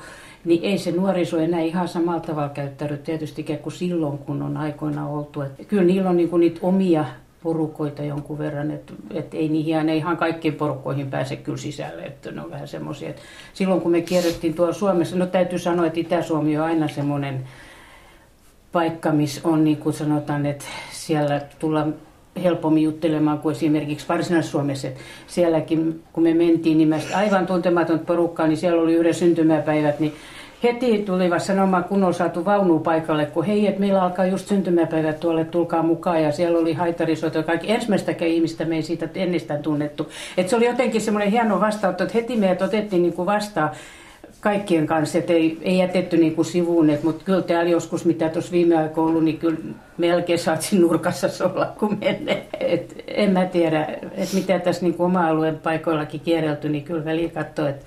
niin 0.46 0.64
ei 0.64 0.78
se 0.78 0.92
nuoriso 0.92 1.38
enää 1.38 1.60
ihan 1.60 1.88
samalla 1.88 2.20
tavalla 2.20 2.50
käyttäydy 2.50 2.98
tietysti 2.98 3.44
kuin 3.44 3.74
silloin, 3.74 4.18
kun 4.18 4.42
on 4.42 4.58
aikoina 4.58 5.08
oltu. 5.08 5.42
Et 5.42 5.68
kyllä 5.68 5.84
niillä 5.84 6.10
on 6.10 6.18
niinku 6.18 6.38
niitä 6.38 6.60
omia 6.64 7.06
porukoita 7.44 8.04
jonkun 8.04 8.38
verran, 8.38 8.72
että 8.72 8.94
et 9.14 9.34
ei 9.34 9.50
niihin 9.50 9.78
aina 9.78 9.94
ihan 9.94 10.18
kaikkiin 10.18 10.54
porukkoihin 10.54 11.10
pääse 11.10 11.36
kyllä 11.36 11.58
sisälle, 11.58 12.02
että 12.02 12.32
ne 12.32 12.42
on 12.42 12.52
vähän 12.52 12.68
semmoisia. 12.68 13.14
Silloin 13.54 13.82
kun 13.82 13.92
me 13.92 14.02
kierrettiin 14.02 14.54
tuolla 14.54 14.74
Suomessa, 14.74 15.16
no 15.16 15.26
täytyy 15.26 15.60
sanoa, 15.60 15.86
että 15.86 16.00
Itä-Suomi 16.00 16.58
on 16.58 16.66
aina 16.66 16.88
semmoinen 16.88 17.44
paikka, 18.72 19.12
missä 19.12 19.42
on 19.44 19.64
niin 19.64 19.78
kuin 19.78 19.94
sanotaan, 19.94 20.46
että 20.46 20.66
siellä 20.92 21.42
tullaan 21.60 21.96
helpommin 22.44 22.84
juttelemaan 22.84 23.40
kuin 23.40 23.56
esimerkiksi 23.56 24.10
Varsinais-Suomessa. 24.10 24.88
Sielläkin, 25.28 26.04
kun 26.14 26.24
me 26.24 26.34
mentiin, 26.34 26.78
niin 26.78 26.88
mä 26.88 27.00
aivan 27.16 27.46
tuntematon 27.46 28.00
porukkaa, 28.00 28.48
niin 28.48 28.58
siellä 28.58 28.82
oli 28.82 28.94
yhden 28.94 29.14
syntymäpäivät, 29.14 30.00
niin 30.00 30.14
heti 30.64 31.04
tulivat 31.06 31.44
sanomaan, 31.44 31.84
kun 31.84 32.04
on 32.04 32.14
saatu 32.14 32.46
vaunu 32.46 32.80
paikalle, 32.80 33.26
kun 33.26 33.46
hei, 33.46 33.68
että 33.68 33.80
meillä 33.80 34.04
alkaa 34.04 34.26
just 34.26 34.48
syntymäpäivät 34.48 35.20
tuolle, 35.20 35.46
tulkaa 35.46 35.84
mukaan. 35.84 36.24
Ja 36.24 36.32
siellä 36.32 36.60
oli 36.60 36.74
haitarisoita 36.74 37.38
ja 37.38 37.44
kaikki. 37.44 37.72
Ensimmäistäkään 37.72 38.32
ihmistä 38.32 38.66
me 38.66 38.76
ei 38.76 38.84
siitä 38.84 39.10
ennestään 39.16 39.64
tunnettu. 39.64 40.10
Että 40.38 40.50
se 40.50 40.56
oli 40.56 40.66
jotenkin 40.66 41.02
semmoinen 41.02 41.32
hieno 41.32 41.60
vastaanotto, 41.60 42.04
että 42.04 42.18
heti 42.18 42.36
meidät 42.36 42.62
otettiin 42.62 43.02
niin 43.02 43.14
kuin 43.14 43.26
vastaan 43.26 43.70
kaikkien 44.44 44.88
kanssa, 44.88 45.18
että 45.18 45.34
ei, 45.34 45.58
ei 45.62 45.78
jätetty 45.78 46.18
niin 46.18 46.36
kuin 46.36 46.46
sivuun, 46.46 46.90
et, 46.90 47.04
mutta 47.04 47.26
kyllä 47.26 47.42
täällä 47.42 47.72
joskus, 47.72 48.06
mitä 48.06 48.30
tuossa 48.30 48.52
viime 48.52 48.78
aikoina 48.78 49.10
ollut, 49.10 49.24
niin 49.24 49.38
kyllä 49.38 49.58
melkein 49.98 50.40
saatsin 50.40 50.82
nurkassa 50.82 51.28
olla, 51.46 51.74
kun 51.80 51.98
menee. 52.02 52.48
Et 52.60 53.04
en 53.08 53.32
mä 53.32 53.46
tiedä, 53.46 53.86
että 54.12 54.36
mitä 54.36 54.60
tässä 54.60 54.82
niin 54.86 54.94
kuin 54.94 55.06
oma-alueen 55.06 55.60
paikoillakin 55.60 56.20
kierrelty, 56.20 56.70
niin 56.70 56.84
kyllä 56.84 57.06
väliin 57.06 57.32
katsoo, 57.32 57.68
että 57.68 57.86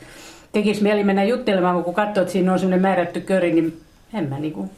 tekisi 0.53 0.83
mieli 0.83 1.05
mennä 1.05 1.25
juttelemaan, 1.25 1.75
mutta 1.75 1.85
kun 1.85 1.95
katsoo, 1.95 2.23
että 2.23 2.33
siinä 2.33 2.53
on 2.53 2.59
semmoinen 2.59 2.83
määrätty 2.83 3.21
köri, 3.21 3.53
niin 3.53 3.81
en 4.15 4.29
mä 4.29 4.39
niin 4.39 4.53
kuin 4.53 4.71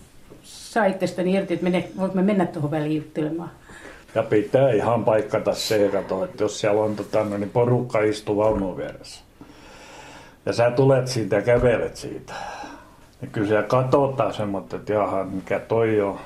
saa 0.43 0.85
itsestäni 0.85 1.35
irti, 1.35 1.55
että 1.55 1.65
mene, 1.65 1.89
voinko 1.97 2.15
mä 2.15 2.23
mennä 2.23 2.47
tuohon 2.47 2.71
väliin 2.71 2.97
juttelemaan. 2.97 3.51
Ja 4.15 4.23
pitää 4.23 4.71
ihan 4.71 5.05
paikkata 5.05 5.55
se, 5.55 5.87
että 5.87 6.45
jos 6.45 6.61
siellä 6.61 6.83
on 6.83 6.97
tota, 6.97 7.25
niin 7.25 7.51
porukka 7.51 8.01
istuu 8.01 8.37
vaunun 8.37 8.77
vieressä. 8.77 9.28
Ja 10.49 10.55
sä 10.55 10.71
tulet 10.71 11.09
siitä 11.09 11.37
ja 11.37 11.43
kävelet 11.43 11.97
siitä. 11.97 12.33
Niin 13.21 13.31
kyllä 13.31 13.47
siellä 13.47 13.63
katsotaan 13.63 14.35
semmoista, 14.35 14.77
että 14.77 14.93
jaha, 14.93 15.25
mikä 15.25 15.59
toi 15.59 16.01
on. 16.01 16.19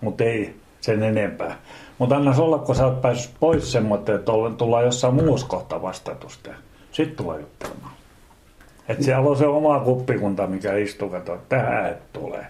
Mutta 0.00 0.24
ei 0.24 0.56
sen 0.80 1.02
enempää. 1.02 1.56
Mutta 1.98 2.16
annas 2.16 2.38
olla, 2.38 2.58
kun 2.58 2.74
sä 2.74 2.86
oot 2.86 3.02
päässyt 3.02 3.34
pois 3.40 3.72
semmoista, 3.72 4.14
että 4.14 4.32
tullaan 4.58 4.84
jossain 4.84 5.14
muussa 5.14 5.46
kohta 5.46 5.82
vastatusta. 5.82 6.50
Sitten 6.92 7.16
tullaan 7.16 7.40
juttelemaan. 7.40 7.92
Että 8.88 9.04
siellä 9.04 9.28
on 9.30 9.36
se 9.36 9.46
oma 9.46 9.80
kuppikunta, 9.80 10.46
mikä 10.46 10.76
istuu, 10.76 11.08
kato, 11.08 11.34
että 11.34 11.56
tähän 11.56 11.86
et 11.86 12.12
tule. 12.12 12.46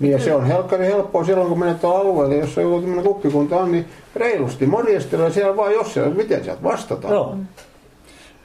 Niin 0.00 0.12
ja 0.12 0.18
se 0.18 0.34
on 0.34 0.46
helkkari 0.46 0.86
helppoa 0.86 1.24
silloin, 1.24 1.48
kun 1.48 1.58
menet 1.58 1.80
tuolla 1.80 1.98
alueelle, 1.98 2.36
jos 2.36 2.56
joku 2.56 2.80
tämmöinen 2.80 3.04
kuppikunta 3.04 3.56
on, 3.56 3.72
niin 3.72 3.88
reilusti 4.16 4.66
morjestella 4.66 5.30
siellä 5.30 5.56
vaan, 5.56 5.72
jos 5.72 5.94
siellä, 5.94 6.14
miten 6.14 6.44
sieltä 6.44 6.62
vastataan. 6.62 7.14
Joo. 7.14 7.36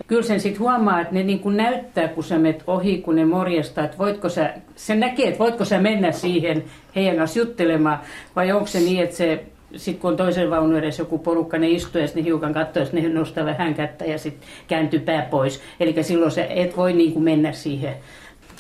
Kyllä 0.08 0.24
sen 0.24 0.40
sitten 0.40 0.60
huomaa, 0.60 1.02
että 1.02 1.14
ne 1.14 1.24
niin 1.24 1.40
kuin 1.40 1.58
näyttää, 1.58 2.08
kun 2.08 2.24
sä 2.24 2.38
menet 2.38 2.64
ohi, 2.68 2.98
kun 2.98 3.16
ne 3.16 3.26
morjestaa, 3.26 3.86
että 3.86 3.98
voitko 3.98 4.30
sä, 4.30 4.54
se 4.76 4.96
näkee, 4.96 5.28
että 5.28 5.40
voitko 5.40 5.66
sä 5.66 5.80
mennä 5.80 6.12
siihen 6.12 6.64
heidän 6.96 7.18
kanssa 7.18 7.40
juttelemaan, 7.40 8.00
vai 8.36 8.52
onko 8.52 8.68
se 8.68 8.80
niin, 8.80 9.04
että 9.04 9.16
se 9.16 9.44
sitten 9.76 10.02
kun 10.02 10.12
on 10.12 10.18
toisen 10.18 10.50
vaunun 10.50 10.78
edessä 10.78 11.02
joku 11.02 11.18
porukka, 11.18 11.58
ne 11.58 11.70
istuu 11.70 12.02
ja 12.02 12.08
sitten 12.08 12.24
hiukan 12.24 12.54
katsoo, 12.54 12.84
ja 12.84 12.90
ne 13.02 13.10
nostaa 13.10 13.46
vähän 13.46 13.76
kättä 13.76 14.06
ja 14.06 14.18
sitten 14.18 14.48
kääntyy 14.68 15.00
pää 15.00 15.22
pois. 15.22 15.62
Eli 15.80 16.04
silloin 16.04 16.32
sä 16.32 16.46
et 16.46 16.78
voi 16.78 16.94
niin 16.94 17.14
kuin 17.14 17.24
mennä 17.24 17.52
siihen. 17.52 17.96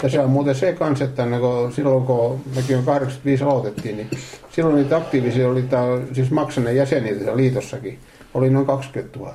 Ja 0.03 0.10
se 0.10 0.20
on 0.20 0.29
muuten 0.29 0.56
se 0.56 0.74
kanssa, 0.74 1.06
että 1.06 1.25
ne, 1.25 1.39
kun 1.39 1.72
silloin 1.74 2.06
kun 2.06 2.41
mekin 2.56 2.77
on 2.77 2.84
85 2.84 3.44
aloitettiin, 3.44 3.98
niin 3.98 4.10
silloin 4.50 4.75
niitä 4.75 4.98
aktiivisia 4.98 5.50
oli 5.50 5.62
tää, 5.62 5.86
siis 6.13 6.32
maksaneen 6.32 6.75
jäseniä 6.75 7.15
tässä 7.15 7.38
liitossakin, 7.38 8.00
oli 8.34 8.50
noin 8.50 8.65
20 8.65 9.20
000. 9.20 9.34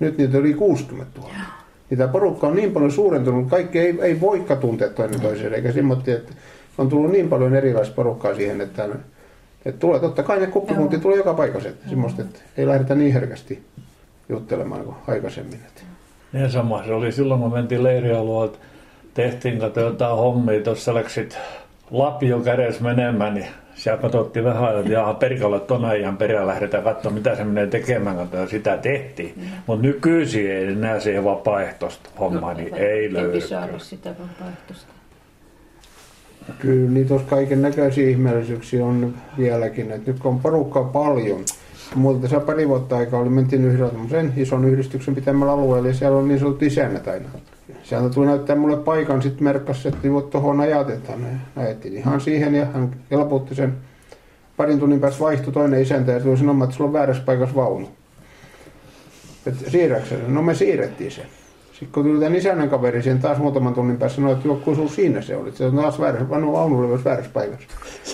Nyt 0.00 0.18
niitä 0.18 0.38
oli 0.38 0.54
60 0.54 1.20
000. 1.20 1.32
Niin 1.90 1.98
tämä 1.98 2.12
porukka 2.12 2.46
on 2.46 2.56
niin 2.56 2.72
paljon 2.72 2.92
suurentunut, 2.92 3.48
kaikki 3.48 3.78
ei, 3.78 3.98
ei 4.02 4.20
voikaan 4.20 4.60
tuntea 4.60 4.88
toinen 4.88 5.20
toiseen, 5.20 5.54
eikä 5.54 5.72
semmoinen, 5.72 6.16
että 6.16 6.32
on 6.78 6.88
tullut 6.88 7.10
niin 7.10 7.28
paljon 7.28 7.54
erilaista 7.54 7.94
porukkaa 7.94 8.34
siihen, 8.34 8.60
että, 8.60 8.88
että 9.64 9.80
tulee, 9.80 10.00
totta 10.00 10.22
kai 10.22 10.40
ne 10.40 10.46
kuppikuntia 10.46 10.98
tulee 10.98 11.16
joka 11.16 11.34
paikassa, 11.34 11.68
että 11.68 11.88
semmoista, 11.88 12.22
että 12.22 12.40
ei 12.56 12.66
lähdetä 12.66 12.94
niin 12.94 13.12
herkästi 13.12 13.62
juttelemaan 14.28 14.84
kuin 14.84 14.96
aikaisemmin. 15.08 15.60
Että. 15.66 15.82
Niin 16.32 16.50
sama 16.50 16.84
se 16.84 16.92
oli 16.92 17.12
silloin, 17.12 17.40
kun 17.40 17.52
mentiin 17.52 17.82
leirialueelta, 17.82 18.58
tehtiin 19.14 19.58
kato 19.58 19.80
jotain 19.80 20.16
hommia, 20.16 20.62
tuossa 20.62 20.94
läksit 20.94 21.38
lapio 21.90 22.40
kädessä 22.40 22.84
menemään, 22.84 23.34
niin 23.34 23.46
siellä 23.80 24.02
katsottiin 24.02 24.44
vähän, 24.44 24.78
että 24.78 24.92
jaha, 24.92 25.14
perkalla 25.14 25.60
ton 25.60 25.84
ajan 25.84 26.16
perään 26.16 26.46
lähdetään 26.46 26.84
katsomaan, 26.84 27.18
mitä 27.18 27.36
se 27.36 27.44
menee 27.44 27.66
tekemään, 27.66 28.28
ja 28.32 28.46
sitä 28.46 28.76
tehtiin. 28.76 29.32
Mm. 29.36 29.42
Mutta 29.66 29.86
nykyisin 29.86 30.50
ei 30.50 30.66
enää 30.66 31.00
siihen 31.00 31.24
vapaaehtoista 31.24 32.10
hommaa, 32.20 32.54
niin 32.54 32.74
ei 32.74 33.12
löydy. 33.12 33.34
Ei 33.34 33.40
saada 33.40 33.78
sitä 33.78 34.10
vapaaehtoista. 34.10 34.92
Kyllä 36.58 36.90
niitä 36.90 37.14
olisi 37.14 37.26
kaiken 37.28 37.62
näköisiä 37.62 38.08
ihmeellisyyksiä 38.08 38.84
on 38.84 39.14
vieläkin. 39.38 39.90
Et 39.90 40.06
nyt 40.06 40.18
kun 40.18 40.32
on 40.32 40.40
porukkaa 40.40 40.84
paljon, 40.84 41.44
Mulla 41.94 42.20
tässä 42.20 42.40
pari 42.40 42.68
vuotta 42.68 42.96
aikaa 42.96 43.20
oli, 43.20 43.28
mentiin 43.28 43.64
yhdellä 43.64 43.90
tämmöisen 43.90 44.32
ison 44.36 44.64
yhdistyksen 44.64 45.14
pitämällä 45.14 45.52
alueella 45.52 45.88
ja 45.88 45.94
siellä 45.94 46.18
on 46.18 46.28
niin 46.28 46.40
sanottu 46.40 46.64
isännät 46.64 47.08
aina. 47.08 47.28
Sieltä 47.82 48.08
tuli 48.08 48.26
näyttää 48.26 48.56
mulle 48.56 48.76
paikan, 48.76 49.22
sitten 49.22 49.44
merkkasi, 49.44 49.88
että 49.88 50.00
ei 50.04 50.12
voi 50.12 50.22
tuohon 50.22 50.60
ajat, 50.60 50.90
että 50.90 51.12
hän 51.12 51.42
ajettiin 51.56 51.96
ihan 51.96 52.20
siihen 52.20 52.54
ja 52.54 52.64
hän 52.64 52.90
helpotti 53.10 53.54
sen. 53.54 53.76
Parin 54.56 54.78
tunnin 54.78 55.00
päästä 55.00 55.20
vaihtui 55.20 55.52
toinen 55.52 55.82
isäntä 55.82 56.12
ja 56.12 56.20
tuli 56.20 56.36
sanomaan, 56.36 56.68
että 56.68 56.76
sulla 56.76 56.88
on 56.88 56.92
väärässä 56.92 57.22
paikassa 57.22 57.56
vaunu. 57.56 57.88
Että 59.46 59.70
sen? 60.04 60.34
No 60.34 60.42
me 60.42 60.54
siirrettiin 60.54 61.10
sen. 61.10 61.26
Sitten 61.72 61.92
kun 61.92 62.04
tuli 62.04 62.20
tämän 62.20 62.34
isännän 62.34 62.70
kaveri 62.70 63.02
siihen 63.02 63.20
taas 63.20 63.38
muutaman 63.38 63.74
tunnin 63.74 63.96
päässä 63.96 64.16
sanoi, 64.16 64.32
että 64.32 64.48
joku 64.48 64.74
sun 64.74 64.88
siinä 64.88 65.22
se 65.22 65.36
oli. 65.36 65.52
Se 65.52 65.66
on 65.66 65.76
taas 65.76 66.00
väärässä, 66.00 66.28
vaunu 66.28 66.52
vaunu 66.52 66.78
oli 66.78 66.86
myös 66.86 67.04
väärässä 67.04 67.30
paikassa. 67.34 67.68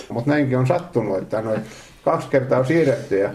Mutta 0.09 0.29
näinkin 0.31 0.57
on 0.57 0.67
sattunut, 0.67 1.17
että 1.17 1.41
noin 1.41 1.61
kaksi 2.05 2.27
kertaa 2.27 2.59
on 2.59 2.65
siirretty 2.65 3.19
ja 3.19 3.29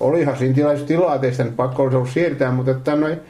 olihan 0.00 0.36
siinä 0.36 0.54
tilais 0.54 0.82
tilaa 0.82 1.18
teistä, 1.18 1.46
pakko 1.56 1.82
olisi 1.82 1.96
ollut 1.96 2.10
siirtää, 2.10 2.52
mutta 2.52 2.70
että 2.70 2.96
noin 2.96 3.20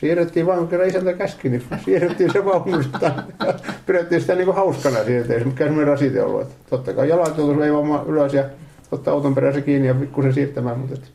siirrettiin 0.00 0.46
vaan, 0.46 0.58
kun 0.58 0.68
kerran 0.68 0.88
isäntä 0.88 1.12
käski, 1.12 1.48
niin 1.48 1.62
siirrettiin 1.84 2.32
se 2.32 2.44
vaunu 2.44 2.82
sitten 2.82 3.12
ja 3.46 3.54
pidettiin 3.86 4.20
sitä 4.20 4.34
niin 4.34 4.44
kuin 4.44 4.54
hauskana 4.56 5.04
sieltä, 5.04 5.32
ei 5.32 5.38
se 5.38 5.44
mikään 5.44 5.68
semmoinen 5.68 5.92
rasite 5.92 6.22
ollut. 6.22 6.42
Että 6.42 6.54
totta 6.70 6.92
kai 6.92 7.08
jalat 7.08 7.38
joutuisi 7.38 7.60
veivaamaan 7.60 8.06
ylös 8.06 8.34
ja 8.34 8.44
ottaa 8.92 9.14
auton 9.14 9.34
perässä 9.34 9.60
kiinni 9.60 9.88
ja 9.88 9.94
pikkusen 9.94 10.34
siirtämään, 10.34 10.78
mutta 10.78 10.94
että 10.94 11.06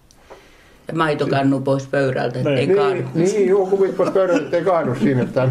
Ja 0.87 0.93
maitokannu 0.93 1.59
pois 1.59 1.87
pöydältä, 1.87 2.39
ettei 2.39 2.55
Niin. 2.67 2.75
kaadu. 2.77 2.93
niin, 2.93 3.09
niin 3.13 3.49
juu, 3.49 3.67
kuvit 3.67 3.97
pois 3.97 4.09
pöydältä, 4.09 4.43
ettei 4.43 4.63
kaadu 4.63 4.95
siinä, 4.95 5.21
että, 5.21 5.47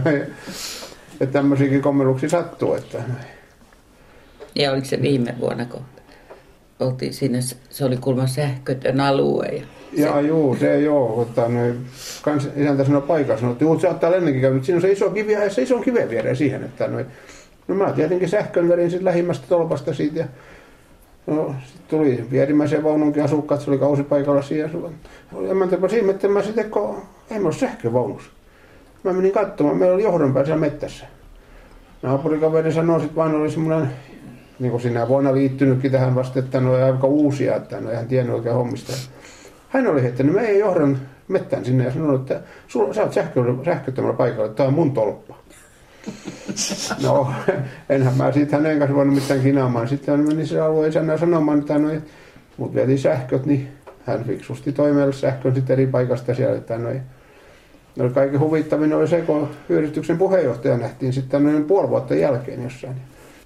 että 1.20 1.32
tämmöisiäkin 1.32 1.82
kommelluksia 1.82 2.28
sattuu. 2.28 2.75
Että. 2.75 2.99
Ja 4.54 4.72
oliko 4.72 4.87
se 4.87 5.02
viime 5.02 5.34
vuonna, 5.40 5.64
kun 5.64 5.80
oltiin 6.80 7.14
siinä, 7.14 7.38
se 7.70 7.84
oli 7.84 7.96
kulma 7.96 8.26
sähkötön 8.26 9.00
alue. 9.00 9.46
Ja 9.46 9.62
Ja 9.92 10.20
juu, 10.20 10.56
se 10.56 10.80
joo, 10.80 11.16
mutta 11.16 11.49
noin, 11.49 11.87
kans 12.22 12.49
isäntä 12.56 12.84
sanoi 12.84 13.02
paikassa, 13.02 13.40
sanoi, 13.40 13.52
että 13.52 13.64
juu, 13.64 13.80
sä 13.80 13.88
oot 13.88 14.00
täällä 14.00 14.16
ennenkin 14.16 14.42
käynyt, 14.42 14.64
siinä 14.64 14.76
on 14.76 14.82
se 14.82 14.92
iso 14.92 15.10
kivi 15.10 15.32
ja 15.32 15.50
se 15.50 15.62
ison 15.62 15.82
kiven 15.82 16.10
viereen 16.10 16.37
siihen, 16.37 16.64
että 16.64 16.88
noin, 16.88 17.06
no 17.68 17.75
mä 17.75 17.92
tietenkin 17.92 18.28
sähkön 18.28 18.68
verin 18.68 18.90
sitten 18.90 19.04
lähimmästä 19.04 19.46
tolpasta 19.49 19.94
siitä 19.94 20.18
ja 20.18 20.26
No, 21.26 21.54
sitten 21.66 21.99
tuli 21.99 22.25
vierimmäisen 22.30 22.84
vaununkin 22.84 23.22
asukkaat, 23.22 23.60
se 23.60 23.70
oli 23.70 23.78
kausipaikalla. 23.78 24.42
Oli 25.32 25.50
emäntäpä 25.50 25.88
siinä, 25.88 26.10
että 26.10 26.28
mä 26.28 26.42
sitten, 26.42 26.70
kun 26.70 26.96
ei 27.30 27.38
me 27.38 27.44
ole 27.44 27.54
sähkövaunussa. 27.54 28.30
Mä 29.04 29.12
menin 29.12 29.32
katsomaan, 29.32 29.76
meillä 29.76 29.94
oli 29.94 30.02
johdonpää 30.02 30.44
siellä 30.44 30.60
mettässä. 30.60 31.06
Naapurikaveri 32.02 32.72
sanoi 32.72 33.00
sitten 33.00 33.16
vaan, 33.16 33.34
oli 33.34 33.50
semmoinen, 33.50 33.90
niin 34.60 34.70
kuin 34.70 34.80
sinä 34.80 35.08
vuonna 35.08 35.34
liittynytkin 35.34 35.92
tähän 35.92 36.14
vasta, 36.14 36.38
että 36.38 36.60
ne 36.60 36.70
oli 36.70 36.82
aika 36.82 37.06
uusia, 37.06 37.56
että 37.56 37.80
ne 37.80 37.90
ei 37.90 37.96
hän 37.96 38.08
tiennyt 38.08 38.34
oikein 38.34 38.54
hommista. 38.54 38.92
Hän 39.68 39.86
oli 39.86 40.02
heittänyt 40.02 40.34
meidän 40.34 40.58
johdon 40.58 40.98
mettään 41.28 41.64
sinne 41.64 41.84
ja 41.84 41.92
sanonut, 41.92 42.20
että 42.20 42.40
sulla, 42.68 42.94
sä 42.94 43.02
oot 43.02 43.12
sähkö, 43.12 43.40
sähköttömällä 43.64 44.16
paikalla, 44.16 44.46
että 44.46 44.56
tämä 44.56 44.66
on 44.66 44.74
mun 44.74 44.92
tolppa. 44.92 45.34
No, 47.02 47.32
enhän 47.88 48.14
mä 48.16 48.32
siitä 48.32 48.56
hänen 48.56 48.78
kanssa 48.78 48.96
voinut 48.96 49.14
mitään 49.14 49.40
kinaamaan. 49.40 49.88
Sitten 49.88 50.16
hän 50.16 50.26
meni 50.28 50.46
se 50.46 50.60
alueen 50.60 50.90
isänä 50.90 51.16
sanomaan, 51.16 51.58
että 51.58 51.78
noi, 51.78 52.02
mut 52.56 52.74
vietiin 52.74 52.98
sähköt, 52.98 53.46
niin 53.46 53.68
hän 54.06 54.24
fiksusti 54.24 54.72
toi 54.72 54.92
meille 54.92 55.12
sähkön 55.12 55.54
sitten 55.54 55.74
eri 55.74 55.86
paikasta 55.86 56.34
siellä. 56.34 56.56
Että 56.56 56.78
noi, 56.78 57.00
no, 57.96 58.10
kaiken 58.10 58.40
huvittavin 58.40 58.92
oli 58.92 59.08
se, 59.08 59.20
kun 59.20 59.48
yhdistyksen 59.68 60.18
puheenjohtaja 60.18 60.76
nähtiin 60.76 61.12
sitten 61.12 61.44
noin 61.44 61.64
puoli 61.64 61.88
vuotta 61.88 62.14
jälkeen 62.14 62.62
jossain. 62.62 62.96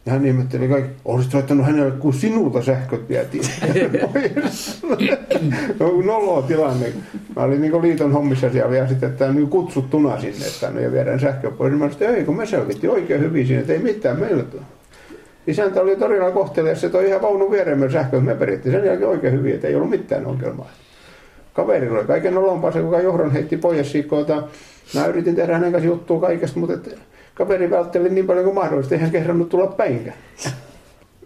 Ja 0.07 0.13
hän 0.13 0.27
ihmetteli 0.27 0.69
kaikki, 0.69 0.91
olisit 1.05 1.33
soittanut 1.33 1.67
hänelle, 1.67 1.91
kun 1.91 2.15
sinulta 2.15 2.63
sähköt 2.63 3.09
vietiin. 3.09 3.45
no, 5.79 6.03
noloa 6.13 6.43
tilanne. 6.43 6.93
Mä 7.37 7.43
olin 7.43 7.61
niin 7.61 7.83
liiton 7.83 8.13
hommissa 8.13 8.51
siellä 8.51 8.71
vielä 8.71 8.89
sitten, 8.89 9.11
että 9.11 9.33
niin 9.33 9.49
kutsuttuna 9.49 10.21
sinne, 10.21 10.47
että 10.47 10.71
no, 10.71 10.81
ja 10.81 10.93
viedään 10.93 11.21
sähkö 11.21 11.51
pois. 11.51 11.73
Mä 11.73 11.91
sanoin, 11.91 12.17
ei 12.17 12.25
kun 12.25 12.37
me 12.37 12.47
selvittiin 12.47 12.91
oikein 12.91 13.21
hyvin 13.21 13.47
siinä, 13.47 13.61
että 13.61 13.73
ei 13.73 13.79
mitään 13.79 14.21
meillä 14.21 14.45
Isäntä 15.47 15.81
oli 15.81 15.97
todella 15.97 16.31
kohtelias, 16.31 16.81
se 16.81 16.89
toi 16.89 17.09
ihan 17.09 17.23
vaunun 17.23 17.51
viereen 17.51 17.93
sähköä, 17.93 18.21
me 18.21 18.35
perittiin 18.35 18.75
sen 18.75 18.85
jälkeen 18.85 19.11
oikein 19.11 19.33
hyvin, 19.33 19.55
että 19.55 19.69
ei 19.69 19.75
ollut 19.75 19.91
mitään 19.91 20.27
ongelmaa. 20.27 20.71
Kaverilla 21.53 21.99
oli 21.99 22.07
kaiken 22.07 22.39
olompaa 22.39 22.73
se, 22.73 22.81
kuka 22.81 23.01
johdon 23.01 23.33
heitti 23.33 23.57
pois 23.57 23.93
siikoita. 23.93 24.43
Mä 24.95 25.07
yritin 25.07 25.35
tehdä 25.35 25.55
hänen 25.55 25.73
kanssa 25.73 25.87
juttua 25.87 26.21
kaikesta, 26.21 26.61
mutta 26.61 26.75
et, 26.75 26.99
kaveri 27.35 27.71
vältteli 27.71 28.11
niin 28.11 28.27
paljon 28.27 28.45
kuin 28.45 28.55
mahdollista, 28.55 28.95
eihän 28.95 29.11
kehdannut 29.11 29.49
tulla 29.49 29.67
päinkään. 29.67 30.17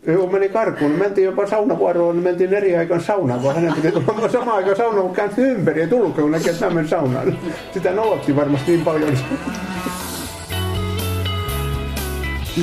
Joo, 0.07 0.27
meni 0.27 0.49
karkuun. 0.49 0.91
Niin 0.91 1.01
mentiin 1.01 1.25
jopa 1.25 1.47
saunavuoroon, 1.47 2.17
niin 2.17 2.25
mentiin 2.25 2.55
eri 2.55 2.77
aikaan 2.77 3.01
saunaan, 3.01 3.41
kun 3.41 3.55
hänen 3.55 3.73
piti 3.73 3.93
tulla 3.93 4.29
samaan 4.29 4.57
aikaan 4.57 4.77
saunaan, 4.77 5.03
kun 5.07 5.17
käänti 5.17 5.41
ympäri 5.43 5.81
ja 5.81 5.89
tullut, 5.89 6.15
kun 6.15 6.31
näki, 6.31 6.51
että 6.51 6.71
menen 6.71 6.89
saunaan. 6.89 7.39
Sitä 7.75 7.93
nolotti 7.93 8.37
varmasti 8.37 8.73
niin 8.73 8.85
paljon. 8.85 9.19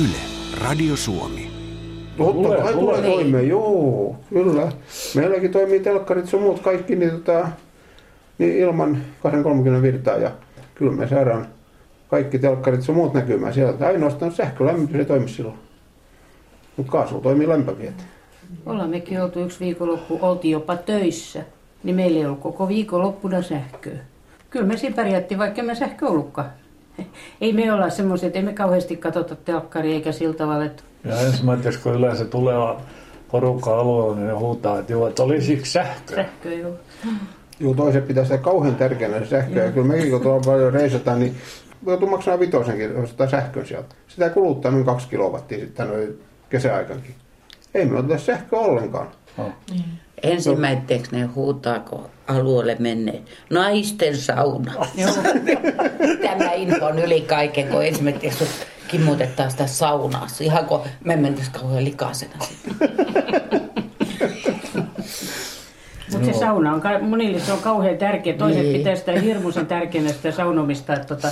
Yle, 0.00 0.18
Radio 0.64 0.96
Suomi. 0.96 1.50
Totta 2.16 2.62
kai 2.62 2.72
tulee 2.72 3.02
toimeen, 3.02 3.48
joo, 3.48 4.16
kyllä. 4.30 4.72
Meilläkin 5.14 5.52
toimii 5.52 5.80
telkkarit 5.80 6.26
sun 6.26 6.42
muut 6.42 6.60
kaikki 6.60 6.96
niin, 6.96 7.10
tota, 7.10 7.48
niin 8.38 8.56
ilman 8.56 8.98
230 9.22 9.82
virtaa 9.82 10.16
ja 10.16 10.30
kyllä 10.74 10.92
me 10.92 11.08
saadaan 11.08 11.46
kaikki 12.08 12.38
telkkarit 12.38 12.82
sun 12.82 12.94
muut 12.94 13.14
näkymään 13.14 13.54
sieltä. 13.54 13.86
Ainoastaan 13.86 14.32
sähkölämmitys 14.32 14.96
ei 14.96 15.04
toimi 15.04 15.28
silloin. 15.28 15.58
Mutta 16.76 16.92
kaasu 16.92 17.20
toimii 17.20 17.48
lämpöviet. 17.48 18.06
Ollaan 18.66 18.90
mekin 18.90 19.22
oltu 19.22 19.40
yksi 19.40 19.60
viikonloppu, 19.60 20.18
oltiin 20.22 20.52
jopa 20.52 20.76
töissä. 20.76 21.44
Niin 21.84 21.96
meillä 21.96 22.18
ei 22.18 22.26
ollut 22.26 22.40
koko 22.40 22.68
viikonloppuna 22.68 23.42
sähköä. 23.42 23.98
Kyllä 24.50 24.66
me 24.66 24.76
siinä 24.76 24.96
pärjättiin, 24.96 25.38
vaikka 25.38 25.62
me 25.62 25.74
sähkö 25.74 26.06
ollutkaan. 26.06 26.50
Ei 27.40 27.52
me 27.52 27.72
olla 27.72 27.90
semmoisia, 27.90 28.26
että 28.26 28.38
emme 28.38 28.52
kauheasti 28.52 28.96
katsota 28.96 29.36
telkkaria 29.36 29.94
eikä 29.94 30.12
sillä 30.12 30.34
tavalla, 30.34 30.64
että... 30.64 30.82
Ja 31.04 31.20
ensimmäiseksi, 31.20 31.78
kun 31.78 31.94
yleensä 31.94 32.24
tulee 32.24 32.54
porukka 33.30 33.78
alueella, 33.78 34.14
niin 34.14 34.26
ne 34.26 34.32
huutaa, 34.32 34.78
että 34.78 34.92
joo, 34.92 35.06
että 35.06 35.22
olisiko 35.22 35.64
sähkö? 35.64 36.14
Sähkö, 36.14 36.54
joo. 36.54 36.72
Joo, 37.60 37.74
toiset 37.74 38.08
pitää 38.08 38.24
sitä 38.24 38.38
kauhean 38.38 38.76
tärkeänä 38.76 39.26
sähköä. 39.26 39.64
Ja 39.64 39.72
kyllä 39.72 39.86
mekin, 39.86 40.10
kun 40.10 40.20
tuolla 40.20 40.42
paljon 40.46 40.72
reisataan, 40.72 41.20
niin 41.20 41.36
joutuu 41.86 42.08
maksamaan 42.08 42.40
vitosenkin 42.40 42.96
ostaa 42.96 43.30
sähkön 43.30 43.66
sieltä. 43.66 43.94
Sitä 44.08 44.30
kuluttaa 44.30 44.70
noin 44.70 44.84
kaksi 44.84 45.08
kilowattia 45.08 45.58
sitten 45.58 45.88
noin 45.88 46.20
kesäaikankin. 46.50 47.14
Ei 47.74 47.86
me 47.86 47.98
oteta 47.98 48.18
sähköä 48.18 48.58
ollenkaan. 48.58 49.08
Oh. 49.38 49.52
Ensimmäiseksi 50.22 51.16
ne 51.16 51.24
huutaa, 51.24 51.80
kun 51.80 52.08
alueelle 52.26 52.76
menneet. 52.78 53.22
Naisten 53.50 54.16
sauna. 54.16 54.72
Tämä 56.22 56.52
info 56.52 56.86
on 56.86 56.98
yli 56.98 57.20
kaiken, 57.20 57.68
kun 57.68 57.84
ensimmäiseksi 57.84 58.44
kimmutetaan 58.88 59.50
sitä 59.50 59.66
saunaa. 59.66 60.26
Ihan 60.40 60.66
kun 60.66 60.80
me 61.04 61.16
mentäisiin 61.16 61.60
kauhean 61.60 61.84
likaisena 61.84 62.34
Mutta 66.12 66.26
se 66.26 66.32
sauna 66.32 66.72
on, 66.72 66.82
monille 67.00 67.40
se 67.40 67.52
on 67.52 67.58
kauhean 67.58 67.98
tärkeä. 67.98 68.34
Toiset 68.34 68.62
niin. 68.62 68.78
pitää 68.78 68.96
sitä 68.96 69.12
hirmuisen 69.12 69.66
tärkeänä 69.66 70.08
sitä 70.08 70.32
saunomista. 70.32 70.94
Että 70.94 71.06
tota, 71.06 71.28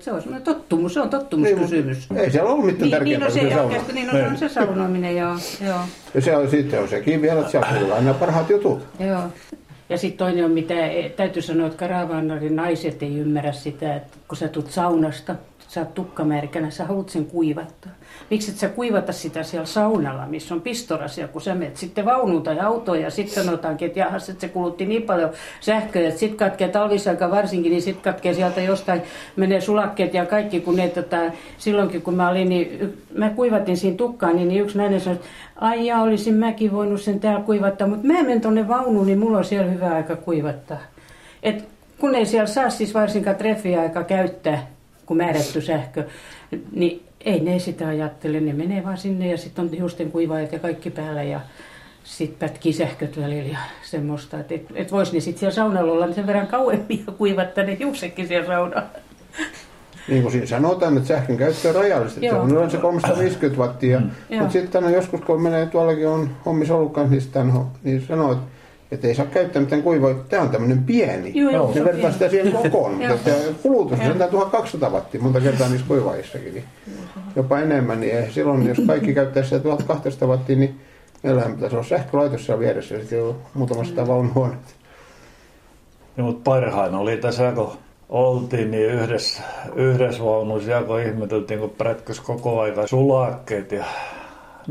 se 0.00 0.12
on 0.12 0.22
semmoinen 0.22 0.42
tottumus, 0.42 0.94
se 0.94 1.00
on 1.00 1.10
tottumuskysymys. 1.10 2.10
Niin, 2.10 2.20
ei 2.20 2.30
siellä 2.30 2.50
ollut 2.50 2.66
mitään 2.66 2.90
tärkeää. 2.90 3.04
Niin, 3.04 3.20
no 3.20 3.30
se, 3.30 3.48
se, 3.48 3.60
oikeasti, 3.60 3.92
niin, 3.92 4.06
no, 4.06 4.12
se 4.12 4.26
on 4.26 4.38
se 4.38 4.48
saunominen, 4.48 5.16
joo. 5.16 5.36
joo. 5.66 5.80
Ja 6.14 6.20
se 6.20 6.36
on 6.36 6.50
sitten 6.50 6.80
on 6.80 6.88
sekin 6.88 7.22
vielä, 7.22 7.40
että 7.40 7.50
siellä 7.50 7.68
kuuluu 7.72 7.92
aina 7.92 8.14
parhaat 8.14 8.50
jutut. 8.50 8.86
Joo. 9.00 9.22
Ja 9.88 9.98
sitten 9.98 10.18
toinen 10.18 10.44
on, 10.44 10.50
mitä 10.50 10.86
e, 10.86 11.08
täytyy 11.08 11.42
sanoa, 11.42 11.66
että 11.66 11.78
karavaanarin 11.78 12.56
naiset 12.56 13.02
ei 13.02 13.18
ymmärrä 13.18 13.52
sitä, 13.52 13.96
että 13.96 14.16
kun 14.28 14.36
sä 14.36 14.48
tulet 14.48 14.70
saunasta, 14.70 15.34
sä 15.68 15.80
oot 15.80 15.94
tukkamärkänä, 15.94 16.70
sä 16.70 16.84
haluat 16.84 17.08
sen 17.08 17.24
kuivattaa. 17.24 17.92
Miksi 18.32 18.50
et 18.50 18.56
sä 18.56 18.68
kuivata 18.68 19.12
sitä 19.12 19.42
siellä 19.42 19.66
saunalla, 19.66 20.26
missä 20.26 20.54
on 20.54 20.60
pistorasia, 20.60 21.28
kun 21.28 21.42
sä 21.42 21.54
menet 21.54 21.76
sitten 21.76 22.04
vaunuun 22.04 22.42
tai 22.42 22.60
autoon 22.60 23.00
ja 23.00 23.10
sitten 23.10 23.44
sanotaankin, 23.44 23.86
että 23.86 23.98
jahas, 23.98 24.28
että 24.28 24.40
se 24.40 24.48
kulutti 24.48 24.86
niin 24.86 25.02
paljon 25.02 25.30
sähköä, 25.60 26.08
että 26.08 26.20
sitten 26.20 26.38
katkee 26.38 26.68
talvisaika 26.68 27.30
varsinkin, 27.30 27.70
niin 27.70 27.82
sitten 27.82 28.12
katkee 28.12 28.34
sieltä 28.34 28.60
jostain, 28.60 29.02
menee 29.36 29.60
sulakkeet 29.60 30.14
ja 30.14 30.26
kaikki, 30.26 30.60
kun 30.60 30.76
ne 30.76 30.88
tota, 30.88 31.16
silloinkin 31.58 32.02
kun 32.02 32.14
mä 32.14 32.28
olin, 32.28 32.48
niin 32.48 32.98
mä 33.14 33.30
kuivatin 33.30 33.76
siinä 33.76 33.96
tukkaan, 33.96 34.36
niin 34.36 34.60
yksi 34.60 34.78
nainen 34.78 35.00
sanoi, 35.00 35.16
että 35.16 35.28
ai 35.56 35.92
olisin 35.92 36.34
mäkin 36.34 36.72
voinut 36.72 37.00
sen 37.00 37.20
täällä 37.20 37.40
kuivattaa, 37.40 37.88
mutta 37.88 38.06
mä 38.06 38.12
menen 38.12 38.40
tuonne 38.40 38.68
vaunuun, 38.68 39.06
niin 39.06 39.18
mulla 39.18 39.38
on 39.38 39.44
siellä 39.44 39.70
hyvä 39.70 39.94
aika 39.94 40.16
kuivattaa. 40.16 40.80
Et 41.42 41.64
kun 41.98 42.14
ei 42.14 42.26
siellä 42.26 42.46
saa 42.46 42.70
siis 42.70 42.94
varsinkaan 42.94 43.36
treffiaika 43.36 44.04
käyttää, 44.04 44.66
kun 45.06 45.16
määrätty 45.16 45.60
sähkö, 45.60 46.04
niin 46.72 47.02
ei 47.24 47.40
ne 47.40 47.58
sitä 47.58 47.88
ajattele. 47.88 48.40
Ne 48.40 48.52
menee 48.52 48.84
vaan 48.84 48.98
sinne 48.98 49.30
ja 49.30 49.38
sitten 49.38 49.64
on 49.64 49.70
hiusten 49.70 50.10
kuivaajat 50.10 50.52
ja 50.52 50.58
kaikki 50.58 50.90
päällä 50.90 51.22
ja 51.22 51.40
sitten 52.04 52.48
pätkii 52.48 52.72
sähköt 52.72 53.20
välillä 53.20 53.48
ja 53.52 53.58
semmoista. 53.82 54.38
Että 54.38 54.54
et, 54.54 54.66
et 54.74 54.92
vois 54.92 55.12
ne 55.12 55.20
sitten 55.20 55.40
siellä 55.40 55.54
saunalla 55.54 55.92
olla 55.92 56.06
niin 56.06 56.14
sen 56.14 56.26
verran 56.26 56.46
kauemmin 56.46 57.04
ja 57.06 57.12
kuivattaa 57.12 57.64
ne 57.64 57.78
hiuksetkin 57.78 58.28
siellä 58.28 58.46
saunalla. 58.46 58.86
Niin 60.08 60.22
kuin 60.22 60.32
siinä 60.32 60.46
sanotaan, 60.46 60.96
että 60.96 61.08
sähkön 61.08 61.36
käyttö 61.36 61.68
on 61.68 61.74
rajallista. 61.74 62.20
Se 62.20 62.34
on 62.34 62.50
yleensä 62.50 62.78
350 62.78 63.62
wattia. 63.62 64.00
Mm. 64.00 64.10
Mutta 64.38 64.52
sitten 64.52 64.92
joskus, 64.92 65.20
kun 65.20 65.42
menee 65.42 65.66
tuollakin 65.66 66.08
on 66.08 66.30
hommissa 66.46 66.74
ollut 66.74 66.92
kanssa, 66.92 67.10
niin, 67.10 67.20
sitten, 67.20 67.52
niin 67.82 68.02
sanoo, 68.08 68.32
että 68.32 68.44
että 68.92 69.08
ei 69.08 69.14
saa 69.14 69.26
käyttää 69.26 69.62
mitään 69.62 69.82
kuivaa. 69.82 70.14
Tämä 70.14 70.42
on 70.42 70.48
tämmöinen 70.48 70.84
pieni. 70.84 71.32
Joo, 71.34 71.50
joo, 71.50 71.72
ne 71.74 71.84
vertaa 71.84 72.12
sitä 72.12 72.28
siihen 72.28 72.52
kokoon. 72.52 72.94
mutta 72.94 73.30
kulutus 73.62 73.98
on 74.00 74.30
1200 74.30 74.90
wattia 74.90 75.20
monta 75.20 75.40
kertaa 75.40 75.68
niissä 75.68 75.86
kuivaajissakin. 75.86 76.54
Niin 76.54 76.64
jopa 77.36 77.58
enemmän. 77.58 78.00
Niin 78.00 78.32
silloin, 78.32 78.66
jos 78.66 78.78
kaikki 78.86 79.14
käyttää 79.14 79.42
sitä 79.42 79.58
1200 79.58 80.28
wattia, 80.28 80.56
niin 80.56 80.80
meillähän 81.22 81.54
pitäisi 81.54 81.76
olla 81.76 81.86
sähkölaitos 81.86 82.46
siellä 82.46 82.60
vieressä. 82.60 82.98
Sitten 82.98 83.22
on 83.22 83.36
muutama 83.54 83.84
sitä 83.84 84.06
vaunuhuonetta. 84.06 84.74
Niin, 86.16 86.24
mutta 86.24 86.50
parhain 86.50 86.94
oli 86.94 87.16
tässä, 87.16 87.52
kun 87.54 87.72
oltiin 88.08 88.70
niin 88.70 88.90
yhdessä, 88.90 89.42
yhdessä 89.76 90.24
vaunussa 90.24 90.70
ja 90.70 90.82
kun 90.82 91.00
ihmeteltiin, 91.00 91.60
kun 91.60 91.70
prätkös 91.70 92.20
koko 92.20 92.60
aika 92.60 92.86
sulakkeet 92.86 93.72
ja 93.72 93.84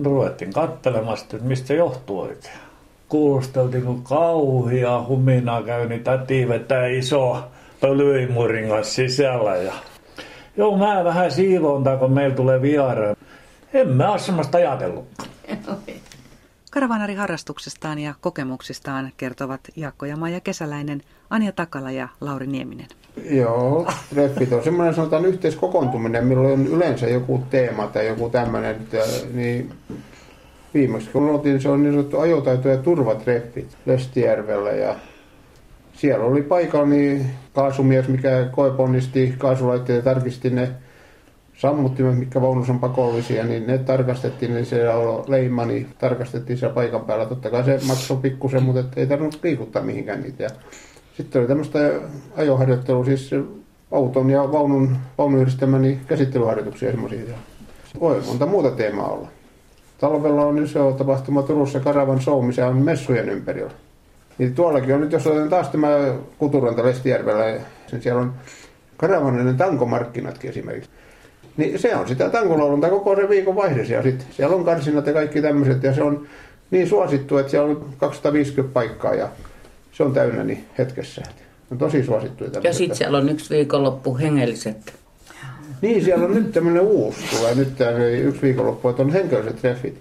ruvettiin 0.04 0.54
katselemasta, 0.54 1.36
että 1.36 1.48
mistä 1.48 1.68
se 1.68 1.76
johtuu 1.76 2.20
oikein 2.20 2.71
kuulosteltiin, 3.12 3.84
kun 3.84 4.04
kauhia 4.04 5.04
humina 5.08 5.64
käy, 5.64 5.88
niin 5.88 6.04
täti 6.04 6.48
vetää 6.48 6.88
iso 6.88 7.44
pölyimurin 7.82 8.70
kanssa 8.70 8.94
sisällä. 8.94 9.56
Ja... 9.56 9.74
Joo, 10.58 10.78
mä 10.78 11.04
vähän 11.04 11.32
siivoontaa, 11.32 11.98
kun 11.98 12.12
meillä 12.12 12.36
tulee 12.36 12.62
vieraita. 12.62 13.22
En 13.74 13.88
mä 13.88 14.12
ole 14.12 14.20
semmoista 14.20 14.58
ajatellut. 14.58 15.06
Karavanari 16.72 17.16
harrastuksestaan 17.16 18.00
ja 18.00 18.14
kokemuksistaan 18.22 19.12
kertovat 19.18 19.62
Jaakko 19.76 20.06
ja 20.06 20.18
Maija 20.18 20.40
Kesäläinen, 20.40 21.02
Anja 21.30 21.52
Takala 21.52 21.92
ja 21.92 22.08
Lauri 22.22 22.48
Nieminen. 22.48 22.88
Joo, 23.30 23.88
treffit 24.10 24.54
on 24.54 24.64
semmoinen 24.64 24.96
sanotaan 24.96 25.26
yhteiskokoontuminen, 25.26 26.26
milloin 26.26 26.54
on 26.54 26.68
yleensä 26.68 27.08
joku 27.08 27.44
teema 27.50 27.88
tai 27.88 28.08
joku 28.08 28.30
tämmöinen, 28.30 28.88
niin 29.34 29.74
viimeksi 30.74 31.10
kun 31.10 31.30
oltiin, 31.30 31.62
se 31.62 31.70
on 31.70 31.84
niin 31.84 31.94
sanottu 31.94 32.20
ajotaito- 32.20 32.70
ja 32.70 32.78
turvatreffit 32.78 33.78
Lestijärvellä 33.86 34.72
ja 34.72 34.96
siellä 35.94 36.26
oli 36.26 36.42
paikalla 36.42 36.86
niin 36.86 37.26
kaasumies, 37.54 38.08
mikä 38.08 38.48
koeponnisti 38.52 39.36
kaasulaitteet 39.38 40.06
ja 40.06 40.14
tarkisti 40.14 40.50
ne 40.50 40.70
sammuttimet, 41.58 42.20
mitkä 42.20 42.42
vaunussa 42.42 42.74
on 42.74 42.80
pakollisia, 42.80 43.46
niin 43.46 43.68
ne 43.68 43.78
tarkastettiin, 43.78 44.54
niin 44.54 44.66
siellä 44.66 44.96
oli 44.96 45.24
leima, 45.28 45.66
niin 45.66 45.88
tarkastettiin 46.00 46.58
siellä 46.58 46.76
paikan 46.76 47.02
päällä. 47.02 47.26
Totta 47.26 47.50
kai 47.50 47.64
se 47.64 47.80
maksoi 47.88 48.18
pikkusen, 48.18 48.64
mutta 48.64 48.84
ei 48.96 49.08
tarvinnut 49.08 49.40
liikuttaa 49.44 49.82
mihinkään 49.82 50.22
niitä. 50.22 50.44
Ja 50.44 50.50
sitten 51.18 51.40
oli 51.40 51.48
tämmöistä 51.48 51.80
ajoharjoittelua, 52.38 53.06
siis 53.06 53.32
auton 53.92 54.30
ja 54.30 54.52
vaunun, 54.52 54.98
vaunuyhdistelmän 55.18 55.82
niin 55.82 56.00
käsittelyharjoituksia 56.08 56.92
semmoisia. 56.92 57.36
Voi 58.00 58.22
monta 58.28 58.46
muuta 58.46 58.72
teemaa 58.72 59.08
olla. 59.08 59.28
Talvella 60.02 60.46
on 60.46 60.64
iso 60.64 60.92
tapahtuma 60.92 61.44
Turussa 61.44 61.80
Karavan 61.80 62.22
Show, 62.22 62.46
missä 62.46 62.68
on 62.68 62.78
messujen 62.78 63.30
ympärillä. 63.30 63.72
Niin 64.38 64.56
tuollakin 64.56 64.96
on 64.96 65.02
nyt, 65.02 65.12
jos 65.12 65.28
otetaan 65.28 65.50
taas 65.50 65.70
tämä 65.70 65.88
Kuturanta 66.38 66.84
Lestijärvellä, 66.84 67.46
niin 67.92 68.02
siellä 68.02 68.22
on 68.22 68.34
Karavaninen 68.98 69.58
tankomarkkinatkin 69.58 70.50
esimerkiksi. 70.50 70.90
Niin 71.58 71.80
se 71.80 71.96
on 71.96 72.08
sitä 72.08 72.30
tankulaulunta 72.30 72.90
koko 72.90 73.16
se 73.16 73.30
viikon 73.30 73.56
vaihde 73.56 73.84
ja 73.84 74.04
sitten 74.04 74.28
siellä 74.32 74.56
on 74.56 74.66
karsinat 74.66 75.08
ja 75.08 75.14
kaikki 75.14 75.42
tämmöiset 75.42 75.84
ja 75.84 75.94
se 75.94 76.04
on 76.04 76.28
niin 76.72 76.90
suosittu, 76.90 77.38
että 77.38 77.52
siellä 77.52 77.70
on 77.70 77.86
250 77.98 78.74
paikkaa 78.74 79.14
ja 79.14 79.28
se 79.92 80.04
on 80.04 80.14
täynnä 80.14 80.44
niin 80.44 80.66
hetkessä. 80.78 81.22
On 81.72 81.78
tosi 81.78 82.04
suosittu. 82.04 82.44
Ja 82.64 82.74
sitten 82.74 82.98
siellä 82.98 83.18
on 83.18 83.30
yksi 83.30 83.56
viikonloppu 83.56 84.18
hengelliset. 84.18 85.01
Niin, 85.82 86.04
siellä 86.04 86.26
on 86.26 86.34
nyt 86.34 86.52
tämmöinen 86.52 86.82
uusi, 86.82 87.20
tulee 87.38 87.56
nyt 87.56 87.78
tämä 87.78 87.92
yksi 88.06 88.42
viikonloppu, 88.42 88.90
että 88.90 89.02
on 89.04 89.10
henkelliset 89.12 89.62
treffit. 89.62 89.98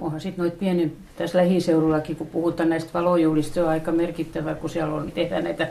Onhan 0.00 0.20
sitten 0.20 0.42
noita 0.42 0.56
pieni, 0.60 0.92
tässä 1.16 1.38
lähiseudullakin, 1.38 2.16
kun 2.16 2.26
puhutaan 2.26 2.68
näistä 2.68 2.90
valojuhlista, 2.94 3.54
se 3.54 3.62
on 3.62 3.68
aika 3.68 3.92
merkittävää, 3.92 4.54
kun 4.54 4.70
siellä 4.70 4.94
on, 4.94 5.12
tehdään 5.12 5.44
näitä 5.44 5.68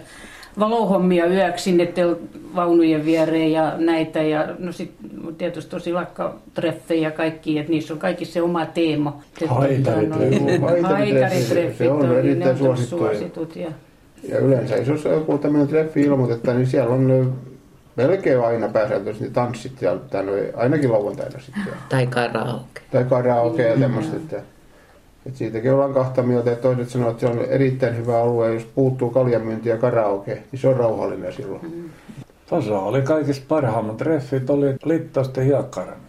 valohommia 0.60 1.26
yöksi 1.26 1.64
sinne 1.64 1.86
tel- 1.86 2.16
vaunujen 2.56 3.06
viereen 3.06 3.52
ja 3.52 3.74
näitä. 3.78 4.22
Ja 4.22 4.56
no 4.60 4.72
sit 4.72 4.92
tietysti 5.38 5.72
tosi 5.72 5.94
lakkatreffejä 5.94 7.02
ja 7.08 7.12
kaikki, 7.12 7.60
että 7.60 7.72
niissä 7.72 7.94
on 7.94 8.00
kaikki 8.00 8.26
se 8.26 8.42
oma 8.42 8.66
teema. 8.66 9.22
Haitaritreffit. 9.48 10.62
Haitaritreffit 10.82 11.78
Se 11.78 11.90
on 11.92 12.02
on, 12.02 12.10
niin 12.10 12.14
ne 12.14 12.20
erittäin 12.20 12.52
on 12.52 12.58
tosi 12.58 12.86
suosittuja. 12.86 13.12
suositut. 13.12 13.56
Ja 13.56 13.72
Ja 14.30 14.40
yleensä, 14.40 14.76
jos 14.78 15.06
on 15.06 15.12
joku 15.12 15.38
tämmöinen 15.38 15.68
treffi 15.68 16.02
ilmoitetaan, 16.02 16.58
niin 16.58 16.68
siellä 16.68 16.94
on 16.94 17.34
melkein 17.98 18.42
aina 18.42 18.68
pääsääntöisesti 18.68 19.30
tanssit, 19.30 19.82
ja, 19.82 19.94
no, 19.94 20.32
ainakin 20.56 20.92
lauantaina 20.92 21.40
sitten. 21.40 21.64
Tai 21.90 22.08
karaoke. 22.08 22.82
Tai 22.92 23.04
karaoke 23.04 23.68
ja 23.68 23.80
tämmöistä. 23.80 24.16
Että, 24.16 24.38
että 25.26 25.38
siitäkin 25.38 25.74
ollaan 25.74 25.94
kahta 25.94 26.24
mieltä, 26.24 26.52
että 26.52 26.62
toiset 26.62 26.90
sanoo, 26.90 27.10
että 27.10 27.22
se 27.22 27.28
on 27.28 27.46
erittäin 27.46 27.98
hyvä 27.98 28.22
alue, 28.22 28.54
jos 28.54 28.66
puuttuu 28.76 29.10
kaljamyynti 29.10 29.70
ja 29.70 29.78
karaoke, 29.78 30.44
niin 30.52 30.60
se 30.60 30.68
on 30.68 30.78
rauhallinen 30.78 31.34
silloin. 31.34 31.92
Tuossa 32.50 32.80
oli 32.80 33.02
kaikista 33.02 33.46
parhaimmat 33.48 33.98
treffit, 33.98 34.50
oli 34.50 34.76
Littausten 34.86 35.46
hiekkarannalla. 35.46 36.08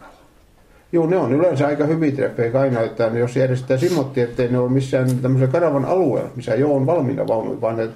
Joo, 0.93 1.07
ne 1.07 1.17
on 1.17 1.33
yleensä 1.33 1.67
aika 1.67 1.85
hyviä 1.85 2.13
treffejä 2.13 2.61
aina, 2.61 2.81
että 2.81 3.05
jos 3.05 3.37
järjestetään 3.37 3.81
simmotti, 3.81 4.21
ettei 4.21 4.49
ne 4.49 4.59
ole 4.59 4.71
missään 4.71 5.19
tämmöisen 5.23 5.49
karavan 5.49 5.85
alueella, 5.85 6.31
missä 6.37 6.55
jo 6.55 6.75
on 6.75 6.87
valmiina 6.87 7.27
vaunuja, 7.27 7.61
vaan 7.61 7.77
ne 7.77 7.89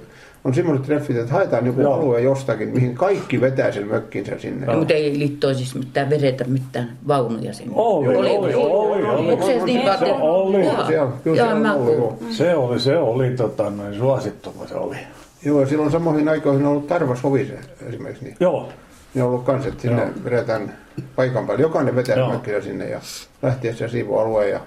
on 0.43 0.53
semmoiset 0.53 0.85
treffit, 0.85 1.17
että 1.17 1.33
haetaan 1.33 1.65
joku 1.65 1.81
Joo. 1.81 1.93
alue 1.93 2.21
jostakin, 2.21 2.69
mihin 2.69 2.95
kaikki 2.95 3.41
vetää 3.41 3.71
sen 3.71 3.87
mökkinsä 3.87 4.39
sinne. 4.39 4.65
Ja, 4.65 4.77
mutta 4.77 4.93
ei 4.93 5.19
liittoisissa 5.19 5.79
mitään 5.79 6.09
vedetä 6.09 6.43
mitään 6.43 6.97
vaunuja 7.07 7.53
sinne. 7.53 7.73
Oli, 7.75 8.15
oli, 8.15 8.29
oli, 8.29 8.53
oli. 8.55 9.03
Onko 9.03 9.45
se 9.45 9.65
niin 9.65 9.81
Se 9.99 10.13
oli. 10.13 10.65
Joo, 10.65 10.85
Siellä, 10.87 11.11
kyllä 11.23 11.37
joo, 11.37 11.57
joo. 11.57 12.07
kuulin. 12.07 12.33
Se 12.33 12.55
oli, 12.55 12.79
se 12.79 12.97
oli 12.97 13.29
tota, 13.31 13.69
noin 13.69 13.97
suosittu, 13.97 14.51
kun 14.51 14.67
se 14.67 14.75
oli. 14.75 14.97
Joo, 15.45 15.61
ja 15.61 15.67
silloin 15.67 15.91
samoihin 15.91 16.29
aikoihin 16.29 16.65
on 16.65 16.71
ollut 16.71 16.87
Tarvas 16.87 17.23
Hovise 17.23 17.59
esimerkiksi, 17.87 18.25
niin 18.25 18.37
Joo, 18.39 18.69
ne 19.13 19.23
on 19.23 19.29
ollut 19.29 19.43
kans, 19.43 19.65
että 19.65 19.81
sinne 19.81 20.01
Joo. 20.01 20.11
vedetään 20.23 20.77
paikan 21.15 21.47
päälle. 21.47 21.61
Jokainen 21.61 21.95
vetää 21.95 22.15
Joo. 22.15 22.29
mökkinsä 22.29 22.61
sinne 22.61 22.89
ja 22.89 22.99
lähtiessä 23.41 23.87
siivualueen 23.87 24.51
ja 24.51 24.59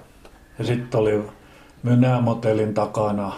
ja 0.59 0.65
sitten 0.65 0.99
oli 0.99 1.23
Mynämotelin 1.83 2.73
takana. 2.73 3.33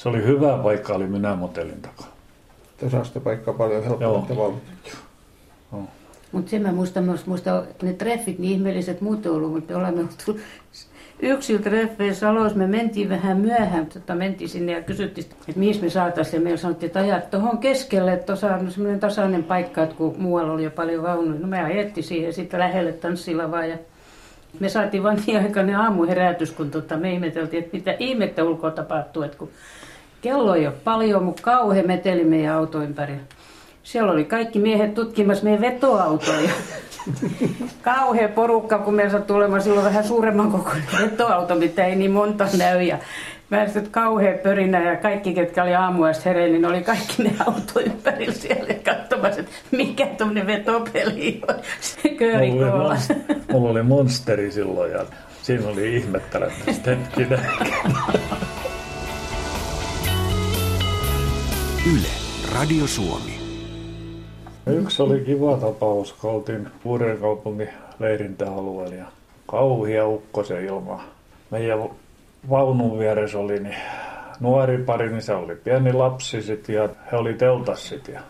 Se 0.00 0.08
oli 0.08 0.24
hyvä 0.24 0.58
paikka, 0.62 0.94
oli 0.94 1.06
Mynämotelin 1.06 1.82
takana. 1.82 2.10
saa 2.90 3.04
sitä 3.04 3.20
paikkaa 3.20 3.54
paljon 3.54 3.84
helpommin. 3.84 4.30
Joo. 4.40 4.54
että 4.72 4.96
Mutta 6.32 6.50
sen 6.50 6.62
mä 6.62 6.72
muistan 6.72 7.04
myös, 7.04 7.26
muista 7.26 7.64
ne 7.82 7.92
treffit, 7.92 8.38
niin 8.38 8.52
ihmeelliset 8.52 9.00
muut 9.00 9.26
on 9.26 9.36
ollut, 9.36 9.52
mutta 9.52 9.78
olemme 9.78 10.00
oltu 10.00 10.40
yksillä 11.20 11.62
treffeissä 11.62 12.20
Saloissa. 12.20 12.58
Me 12.58 12.66
mentiin 12.66 13.08
vähän 13.08 13.36
myöhään, 13.36 13.86
tota, 13.86 14.14
mentiin 14.14 14.48
sinne 14.48 14.72
ja 14.72 14.82
kysyttiin, 14.82 15.26
että 15.48 15.60
mihin 15.60 15.82
me 15.82 15.90
saataisiin. 15.90 16.40
Ja 16.40 16.44
meillä 16.44 16.60
sanottiin, 16.60 16.88
että 16.88 17.00
ajat 17.00 17.30
tuohon 17.30 17.58
keskelle, 17.58 18.12
että 18.12 18.26
tuossa 18.26 18.54
on 18.54 18.70
semmoinen 18.70 19.00
tasainen 19.00 19.44
paikka, 19.44 19.82
että 19.82 19.94
kun 19.94 20.14
muualla 20.18 20.52
oli 20.52 20.64
jo 20.64 20.70
paljon 20.70 21.02
vaunuja. 21.02 21.40
No 21.40 21.46
me 21.46 21.62
ajettiin 21.62 22.04
siihen 22.04 22.32
sitten 22.32 22.60
lähelle 22.60 22.92
tanssilavaa 22.92 23.66
ja 23.66 23.78
me 24.60 24.68
saatiin 24.68 25.02
vain 25.02 25.22
niin 25.26 25.42
aikainen 25.42 25.76
aamuherätys, 25.76 26.52
kun 26.52 26.70
tota, 26.70 26.96
me 26.96 27.12
ihmeteltiin, 27.12 27.64
että 27.64 27.76
mitä 27.76 27.96
ihmettä 27.98 28.44
ulkoa 28.44 28.70
tapahtuu, 28.70 29.22
että 29.22 29.38
kun 29.38 29.50
kello 30.20 30.54
ei 30.54 30.66
ole 30.66 30.74
paljon, 30.84 31.24
mutta 31.24 31.42
kauhean 31.42 31.86
meteli 31.86 32.24
meidän 32.24 32.54
auto 32.54 32.82
ympäri. 32.82 33.14
Siellä 33.82 34.12
oli 34.12 34.24
kaikki 34.24 34.58
miehet 34.58 34.94
tutkimassa 34.94 35.44
meidän 35.44 35.60
vetoautoja. 35.60 36.50
Kauhea 37.82 38.28
porukka, 38.28 38.78
kun 38.78 38.94
meillä 38.94 39.12
sattui 39.12 39.36
olemaan 39.36 39.62
silloin 39.62 39.84
vähän 39.84 40.04
suuremman 40.04 40.52
kokoinen 40.52 40.86
vetoauto, 41.02 41.54
mitä 41.54 41.86
ei 41.86 41.96
niin 41.96 42.10
monta 42.10 42.46
näy. 42.58 42.82
Ja 42.82 42.98
mä 43.50 43.66
sitten 43.66 43.90
kauhea 43.90 44.38
pörinä 44.38 44.90
ja 44.90 44.96
kaikki, 44.96 45.34
ketkä 45.34 45.62
oli 45.62 45.74
aamuasta 45.74 46.22
hereillä, 46.24 46.52
niin 46.52 46.66
oli 46.66 46.82
kaikki 46.82 47.22
ne 47.22 47.30
auto 47.46 47.80
ympärillä 47.80 48.32
siellä 48.32 48.74
katsomassa, 48.74 49.40
että 49.40 49.52
mikä 49.70 50.06
tuommoinen 50.06 50.46
vetopeli 50.46 51.40
on. 51.48 51.54
Se 51.80 52.08
kööri 52.08 52.50
Mulla 52.50 52.96
mulla 53.52 53.70
oli 53.70 53.82
monsteri 53.82 54.52
silloin 54.52 54.92
ja 54.92 55.04
siinä 55.42 55.68
oli 55.68 55.96
ihmettelemistä 55.96 56.90
hetkinen. 56.90 57.40
Yle, 61.86 62.08
Radio 62.54 62.86
Suomi. 62.86 63.40
Yksi 64.66 65.02
oli 65.02 65.20
kiva 65.20 65.56
tapaus, 65.56 66.12
kun 66.12 66.30
oltiin 66.30 66.68
Uudenkaupungin 66.84 67.68
leirintäalueella 67.98 68.94
ja 68.94 69.04
kauhia 69.46 70.06
ukkosen 70.06 70.64
ilma. 70.64 71.04
Meidän 71.50 71.78
vaunun 72.50 72.98
vieressä 72.98 73.38
oli 73.38 73.60
niin 73.60 73.76
nuori 74.40 74.78
pari, 74.78 75.08
niin 75.08 75.22
se 75.22 75.32
oli 75.34 75.56
pieni 75.56 75.92
lapsi 75.92 76.42
sit 76.42 76.68
ja 76.68 76.88
he 77.12 77.16
oli 77.16 77.34
teltas 77.34 77.88
sit 77.88 78.08
ja 78.08 78.20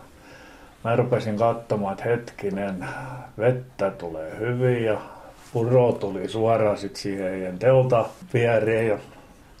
mä 0.83 0.95
rupesin 0.95 1.37
katsomaan, 1.37 1.93
että 1.93 2.09
hetkinen, 2.09 2.85
vettä 3.37 3.89
tulee 3.89 4.39
hyvin 4.39 4.83
ja 4.83 4.97
puro 5.53 5.91
tuli 5.91 6.29
suoraan 6.29 6.77
sit 6.77 6.95
siihen 6.95 7.31
heidän 7.31 7.59
telta 7.59 8.05
viereen 8.33 8.87
ja 8.87 8.97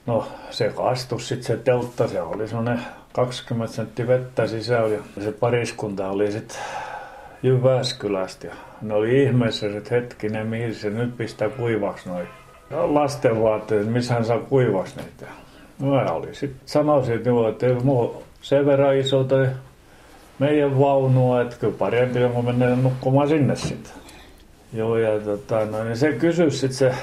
no 0.05 0.27
se 0.49 0.69
kastus 0.69 1.27
sit 1.27 1.43
se 1.43 1.57
teltta, 1.57 2.07
se 2.07 2.21
oli 2.21 2.47
semmonen 2.47 2.81
20 3.13 3.73
sentti 3.73 4.07
vettä 4.07 4.47
sisällä 4.47 4.95
ja 4.95 5.23
se 5.23 5.31
pariskunta 5.31 6.09
oli 6.09 6.31
sit 6.31 6.59
Jyväskylästä 7.43 8.47
ja 8.47 8.53
ne 8.81 8.93
oli 8.93 9.23
ihmeessä, 9.23 9.77
että 9.77 9.95
hetkinen, 9.95 10.47
mihin 10.47 10.75
se 10.75 10.89
nyt 10.89 11.17
pistää 11.17 11.49
kuivaksi 11.49 12.09
noin 12.09 12.27
lasten 12.71 13.33
missä 13.85 14.13
hän 14.13 14.25
saa 14.25 14.39
kuivaksi 14.39 14.95
niitä. 14.97 15.31
Mä 15.79 16.11
oli 16.11 16.35
sitten 16.35 16.61
sanoisin, 16.65 17.15
että, 17.15 17.29
joo, 17.29 17.49
että 17.49 17.65
ei 17.65 17.73
mulla 17.73 18.21
sen 18.41 18.65
verran 18.65 18.97
iso 18.97 19.23
toi 19.23 19.47
meidän 20.39 20.79
vaunua, 20.79 21.41
että 21.41 21.55
kyllä 21.59 21.73
parempi 21.77 22.19
kun 22.33 22.45
mennään 22.45 22.83
nukkumaan 22.83 23.27
sinne 23.27 23.55
sitten. 23.55 23.93
Joo, 24.73 24.97
ja 24.97 25.19
tota, 25.19 25.65
no, 25.65 25.83
niin 25.83 25.97
se 25.97 26.11
kysyi 26.13 26.51
sitten 26.51 26.77
se 26.77 26.93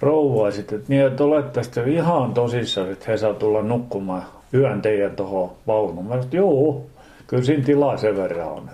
rouva 0.00 0.50
sitten, 0.50 0.78
että 0.78 0.92
niin, 0.92 1.06
että 1.06 1.24
olette 1.24 1.62
sitten 1.62 1.88
ihan 1.88 2.34
tosissaan, 2.34 2.92
että 2.92 3.04
he 3.08 3.16
saa 3.16 3.34
tulla 3.34 3.62
nukkumaan 3.62 4.22
yön 4.54 4.82
teidän 4.82 5.16
tuohon 5.16 5.52
vaunuun. 5.66 6.04
Mä 6.04 6.08
sanoin, 6.08 6.24
että 6.24 6.36
joo, 6.36 6.86
kyllä 7.26 7.44
siinä 7.44 7.64
tilaa 7.64 7.96
sen 7.96 8.16
verran 8.16 8.48
on. 8.48 8.70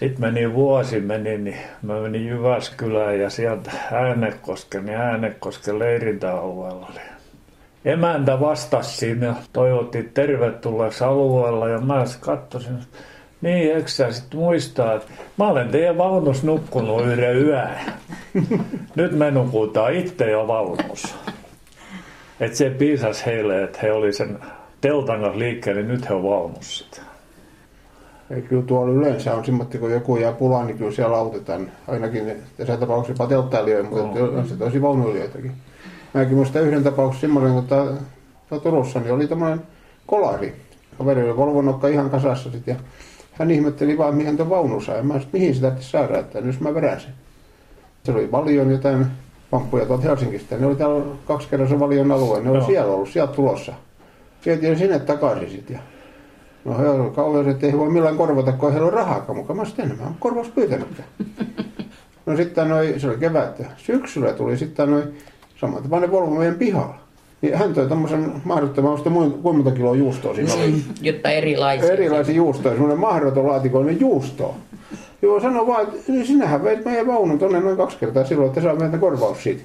Sitten 0.00 0.20
meni 0.20 0.54
vuosi, 0.54 1.00
meni, 1.00 1.38
niin 1.38 1.56
mä 1.82 2.00
menin 2.00 2.26
Jyväskylään 2.26 3.20
ja 3.20 3.30
sieltä 3.30 3.70
Äänekosken, 3.92 4.86
niin 4.86 4.98
Äänekosken 4.98 5.78
leirintäalueella 5.78 6.86
oli. 6.90 7.00
Emäntä 7.84 8.40
vastasi 8.40 8.96
siinä 8.96 9.26
ja 9.26 9.34
toivotti 9.52 10.10
tervetulleeksi 10.14 11.04
alueella 11.04 11.68
ja 11.68 11.78
mä 11.78 12.04
katsoin, 12.20 12.64
niin 13.40 13.76
eikö 13.76 13.88
sä 13.88 14.12
sitten 14.12 14.40
muistaa, 14.40 14.94
että 14.94 15.12
mä 15.38 15.48
olen 15.48 15.68
teidän 15.68 15.98
vaunus 15.98 16.42
nukkunut 16.42 17.06
yhden 17.06 17.36
yön. 17.36 17.70
Nyt 18.96 19.12
me 19.12 19.30
nukutaan 19.30 19.94
itse 19.94 20.30
jo 20.30 20.46
vaunussa. 20.46 21.14
Että 22.40 22.56
se 22.56 22.70
piisasi 22.70 23.26
heille, 23.26 23.62
että 23.62 23.78
he 23.82 23.92
oli 23.92 24.12
sen 24.12 24.38
teltan 24.80 25.20
kanssa 25.20 25.38
liikkeelle, 25.38 25.82
niin 25.82 25.92
nyt 25.92 26.08
he 26.08 26.14
on 26.14 26.22
vaunussa. 26.22 26.84
sitten. 26.84 27.04
Kyllä 28.48 28.62
tuolla 28.62 28.92
yleensä 28.92 29.34
on 29.34 29.44
semmoinen, 29.44 29.80
kun 29.80 29.92
joku 29.92 30.16
jää 30.16 30.32
pulaan, 30.32 30.66
niin 30.66 30.78
kyllä 30.78 30.92
siellä 30.92 31.16
autetaan. 31.16 31.70
Ainakin 31.88 32.32
tässä 32.56 32.76
tapauksessa 32.76 33.22
jopa 33.22 33.28
telttailijoita, 33.28 33.90
mutta 33.90 34.18
Joo. 34.18 34.28
on 34.28 34.48
se 34.48 34.56
tosi 34.56 34.82
vaunuilijoitakin. 34.82 35.52
Mäkin 36.14 36.36
muistan 36.36 36.62
yhden 36.62 36.84
tapauksen 36.84 37.20
semmoinen, 37.20 37.52
kun 37.52 37.66
tää 37.66 38.58
Turussa 38.62 39.00
niin 39.00 39.12
oli 39.12 39.26
tämmöinen 39.26 39.60
kolari. 40.06 40.54
Kaveri 40.98 41.22
oli 41.24 41.36
Volvonokka 41.36 41.88
ihan 41.88 42.10
kasassa 42.10 42.50
sit, 42.50 42.66
ja 42.66 42.76
hän 43.32 43.50
ihmetteli 43.50 43.98
vaan, 43.98 44.14
mihin 44.14 44.36
tuon 44.36 44.50
vaunu 44.50 44.80
sai. 44.80 45.02
Mä 45.02 45.12
sanoin, 45.12 45.28
mihin 45.32 45.54
sitä 45.54 45.72
saada, 45.80 46.18
että 46.18 46.38
jos 46.38 46.60
mä 46.60 46.74
vedän 46.74 47.00
sen. 47.00 47.10
Se 48.04 48.12
oli 48.12 48.26
paljon 48.26 48.70
jotain 48.70 49.06
pamppuja 49.50 49.86
tuolta 49.86 50.02
Helsingistä. 50.08 50.56
Ne 50.56 50.66
oli 50.66 50.76
täällä 50.76 51.04
kaksi 51.26 51.48
kerran 51.48 51.68
se 51.68 51.80
valion 51.80 52.12
alue. 52.12 52.40
Ne 52.40 52.50
oli 52.50 52.58
Joo. 52.58 52.66
siellä 52.66 52.92
ollut, 52.94 53.08
sieltä 53.08 53.32
tulossa. 53.32 53.72
Vietiin 54.46 54.78
sinne 54.78 54.98
takaisin 54.98 55.50
sitten. 55.50 55.74
Ja 55.74 55.80
No 56.64 56.78
he 56.78 56.88
oli 56.88 57.10
kauhean, 57.10 57.48
että 57.48 57.66
ei 57.66 57.78
voi 57.78 57.90
millään 57.90 58.16
korvata, 58.16 58.52
kun 58.52 58.68
ei 58.68 58.72
heillä 58.72 58.88
ole 58.88 58.96
rahaakaan 58.96 59.38
mukaan. 59.38 59.56
Mä 59.56 59.64
sitten 59.64 59.84
enemmän 59.84 60.14
korvaus 60.18 60.48
pyytänytkään. 60.48 61.08
No 62.26 62.36
sitten 62.36 62.68
noi, 62.68 62.94
se 62.98 63.08
oli 63.08 63.16
kevättä. 63.16 63.64
Syksyllä 63.76 64.32
tuli 64.32 64.56
sitten 64.56 64.90
noin 64.90 65.18
samantapainen 65.60 66.10
Volvo 66.10 66.30
meidän 66.30 66.54
pihalla. 66.54 66.94
Niin 67.42 67.58
hän 67.58 67.74
toi 67.74 67.86
tommosen 67.86 68.32
mahdottoman, 68.44 68.98
muin- 68.98 69.30
kuinka 69.30 69.52
monta 69.52 69.70
kiloa 69.70 69.96
juustoa 69.96 70.34
siinä 70.34 70.54
oli. 70.54 70.82
Jotta 71.00 71.30
erilaisia. 71.30 71.92
Erilaisia 71.92 72.34
juustoja, 72.34 72.74
semmoinen 72.74 73.00
mahdoton 73.00 73.46
laatikollinen 73.46 74.00
juustoa. 74.00 74.54
Joo, 75.22 75.40
sano 75.40 75.66
vaan, 75.66 75.82
että 75.82 76.12
niin 76.12 76.26
sinähän 76.26 76.64
veit 76.64 76.84
meidän 76.84 77.06
vaunun 77.06 77.38
tonne 77.38 77.60
noin 77.60 77.76
kaksi 77.76 77.96
kertaa 77.98 78.24
silloin, 78.24 78.48
että 78.48 78.60
saa 78.60 78.74
meiltä 78.74 78.98
korvaus 78.98 79.42
siitä. 79.42 79.62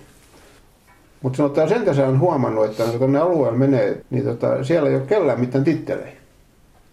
Mutta 1.22 1.46
että 1.46 1.68
sen 1.68 1.86
tässä 1.86 2.08
on 2.08 2.20
huomannut, 2.20 2.66
että 2.66 2.84
kun 2.84 3.00
tuonne 3.00 3.20
alueelle 3.20 3.58
menee, 3.58 4.02
niin 4.10 4.24
tota, 4.24 4.64
siellä 4.64 4.90
ei 4.90 4.96
ole 4.96 5.04
kellään 5.08 5.40
mitään 5.40 5.64
tittelejä. 5.64 6.12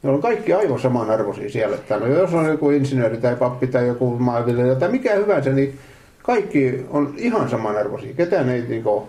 Ne 0.03 0.11
on 0.11 0.23
kaikki 0.23 0.53
aivan 0.53 0.81
samanarvoisia 0.81 1.51
siellä. 1.51 1.77
Että 1.77 1.99
no, 1.99 2.07
jos 2.07 2.35
on 2.35 2.47
joku 2.47 2.71
insinööri 2.71 3.17
tai 3.17 3.37
pappi 3.37 3.67
tai 3.67 3.87
joku 3.87 4.11
maanviljelijä 4.19 4.75
tai 4.75 4.89
mikä 4.89 5.15
hyvänsä, 5.15 5.51
niin 5.51 5.79
kaikki 6.23 6.87
on 6.91 7.15
ihan 7.17 7.51
samanarvoisia. 7.51 8.15
Ketään 8.15 8.49
ei, 8.49 8.63
niin 8.63 8.83
kuin, 8.83 9.05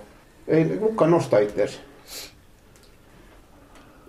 ei 0.48 0.66
kukaan 0.66 1.12
nosta 1.12 1.40
itseäsi. 1.40 1.80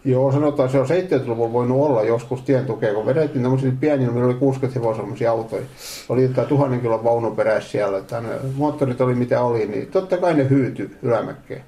Joo, 0.06 0.32
sanotaan 0.32 0.70
se 0.70 0.78
on 0.78 0.86
70-luvulla 0.86 1.52
voinut 1.52 1.80
olla 1.80 2.02
joskus 2.02 2.42
tien 2.42 2.66
tukea, 2.66 2.94
kun 2.94 3.06
vedettiin 3.06 3.42
tämmöisiä 3.42 3.72
pieniä, 3.80 4.10
meillä 4.10 4.26
oli 4.26 4.34
60 4.34 4.80
hevosia 4.80 5.30
autoja. 5.30 5.62
Oli 6.08 6.22
jotain 6.22 6.48
tuhannen 6.48 6.80
kilon 6.80 7.04
vaunu 7.04 7.30
perässä 7.30 7.70
siellä, 7.70 7.98
että 7.98 8.20
ne 8.20 8.28
moottorit 8.56 9.00
oli 9.00 9.14
mitä 9.14 9.42
oli, 9.42 9.66
niin 9.66 9.86
totta 9.86 10.16
kai 10.16 10.34
ne 10.34 10.50
hyytyi 10.50 10.90
ylämäkkeen. 11.02 11.62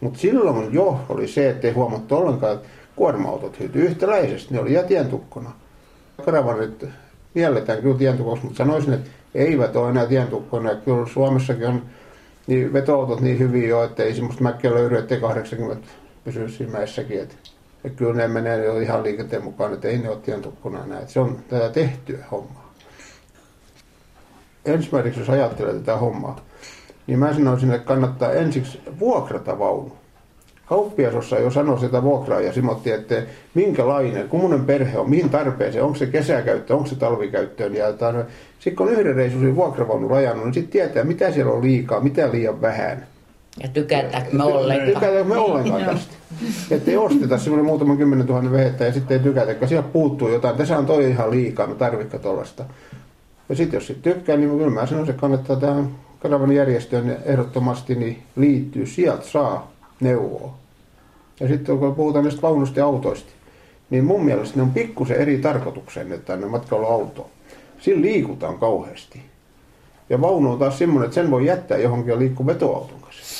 Mutta 0.00 0.18
silloin 0.18 0.74
jo 0.74 1.00
oli 1.08 1.28
se, 1.28 1.50
että 1.50 1.66
ei 1.66 1.72
huomattu 1.72 2.16
ollenkaan, 2.16 2.54
että 2.54 2.68
kuorma-autot 2.96 3.60
hyytyi 3.60 3.82
yhtäläisesti, 3.82 4.54
ne 4.54 4.60
oli 4.60 4.72
ja 4.72 4.82
tientukkona. 4.82 5.50
Karavanit 6.24 6.84
mielletään 7.34 7.82
kyllä 7.82 7.98
tientukoksi, 7.98 8.44
mutta 8.44 8.58
sanoisin, 8.58 8.92
että 8.92 9.10
eivät 9.34 9.76
ole 9.76 9.90
enää 9.90 10.06
tientukkona. 10.06 10.74
Kyllä 10.74 11.06
Suomessakin 11.06 11.68
on 11.68 11.82
niin 12.46 12.72
vetoautot 12.72 13.20
niin 13.20 13.38
hyviä 13.38 13.68
jo, 13.68 13.84
että 13.84 14.02
ei 14.02 14.14
semmoista 14.14 14.42
mäkkiä 14.42 14.74
löydy, 14.74 14.98
ettei 14.98 15.20
80 15.20 15.86
pysyä 16.24 16.48
siinä 16.48 16.72
mäessäkin. 16.72 17.28
Ja 17.84 17.90
kyllä 17.90 18.14
ne 18.14 18.28
menee 18.28 18.64
jo 18.64 18.78
ihan 18.78 19.02
liikenteen 19.02 19.44
mukaan, 19.44 19.74
että 19.74 19.88
ei 19.88 19.98
ne 19.98 20.08
ole 20.08 20.18
tientukkuna 20.18 20.84
enää. 20.84 21.00
Että 21.00 21.12
se 21.12 21.20
on 21.20 21.38
tätä 21.48 21.68
tehtyä 21.68 22.24
hommaa. 22.30 22.74
Ensimmäiseksi, 24.64 25.20
jos 25.20 25.30
ajattelee 25.30 25.74
tätä 25.74 25.96
hommaa, 25.96 26.40
niin 27.06 27.18
mä 27.18 27.34
sanoisin, 27.34 27.72
että 27.72 27.86
kannattaa 27.86 28.32
ensiksi 28.32 28.80
vuokrata 29.00 29.58
vaunu. 29.58 29.96
Kauppias 30.66 31.14
osaa 31.14 31.38
jo 31.38 31.50
sanoa 31.50 31.78
sitä 31.78 32.02
vuokraa 32.02 32.40
ja 32.40 32.52
simotti, 32.52 32.90
että 32.90 33.22
minkälainen, 33.54 34.28
kummonen 34.28 34.64
perhe 34.64 34.98
on, 34.98 35.10
mihin 35.10 35.30
tarpeeseen, 35.30 35.84
onko 35.84 35.98
se 35.98 36.06
kesäkäyttö, 36.06 36.74
onko 36.74 36.86
se 36.86 36.94
talvikäyttöön. 36.94 37.74
Ja 37.74 37.86
sitten 38.58 38.76
kun 38.76 38.86
on 38.86 38.92
yhden 38.92 39.14
reisun 39.14 39.56
vuokravaunun 39.56 40.10
rajannut, 40.10 40.44
niin 40.44 40.54
sitten 40.54 40.72
tietää, 40.72 41.04
mitä 41.04 41.32
siellä 41.32 41.52
on 41.52 41.62
liikaa, 41.62 42.00
mitä 42.00 42.32
liian 42.32 42.60
vähän. 42.60 43.06
Ja 43.62 43.68
tykätäänkö 43.68 44.36
me 44.36 44.44
ollenkaan? 44.44 44.88
Tykätäänkö 44.88 45.24
me 45.24 45.36
ollenkaan 45.36 45.84
tästä? 45.84 46.14
Että 46.70 46.90
ei 46.90 46.96
osteta 46.96 47.38
semmoinen 47.38 47.66
muutaman 47.66 47.96
kymmenen 47.96 48.26
tuhannen 48.26 48.52
vehettä 48.52 48.84
ja 48.84 48.92
sitten 48.92 49.16
ei 49.16 49.22
tykätä, 49.22 49.54
koska 49.54 49.66
siellä 49.66 49.88
puuttuu 49.92 50.28
jotain. 50.28 50.56
Tässä 50.56 50.78
on 50.78 50.86
toi 50.86 51.10
ihan 51.10 51.30
liikaa, 51.30 51.66
me 51.66 51.74
tarvitse 51.74 52.18
tuollaista. 52.18 52.64
Ja 53.48 53.56
sitten 53.56 53.76
jos 53.76 53.86
sit 53.86 54.02
tykkää, 54.02 54.36
niin 54.36 54.50
kyllä 54.50 54.70
mä 54.70 54.86
sanon, 54.86 55.08
että 55.08 55.20
kannattaa 55.20 55.56
tähän 55.56 55.88
kanavan 56.18 56.52
järjestöön 56.52 57.16
ehdottomasti 57.24 57.94
niin 57.94 58.22
liittyy. 58.36 58.86
Sieltä 58.86 59.24
saa 59.24 59.72
neuvoa. 60.00 60.54
Ja 61.40 61.48
sitten 61.48 61.78
kun 61.78 61.94
puhutaan 61.94 62.24
näistä 62.24 62.42
vaunusta 62.42 62.78
ja 62.78 62.84
autoista, 62.84 63.32
niin 63.90 64.04
mun 64.04 64.24
mielestä 64.24 64.56
ne 64.56 64.62
on 64.62 64.70
pikkusen 64.70 65.16
eri 65.16 65.38
tarkoitukseen, 65.38 66.12
että 66.12 66.36
ne 66.36 66.46
matkailuauto. 66.46 67.30
Sillä 67.78 68.02
liikutaan 68.02 68.58
kauheasti. 68.58 69.22
Ja 70.10 70.20
vaunu 70.20 70.52
on 70.52 70.58
taas 70.58 70.78
semmoinen, 70.78 71.04
että 71.04 71.14
sen 71.14 71.30
voi 71.30 71.46
jättää 71.46 71.78
johonkin 71.78 72.10
ja 72.10 72.18
liikkuu 72.18 72.46
vetoauton 72.46 73.00
kanssa. 73.00 73.33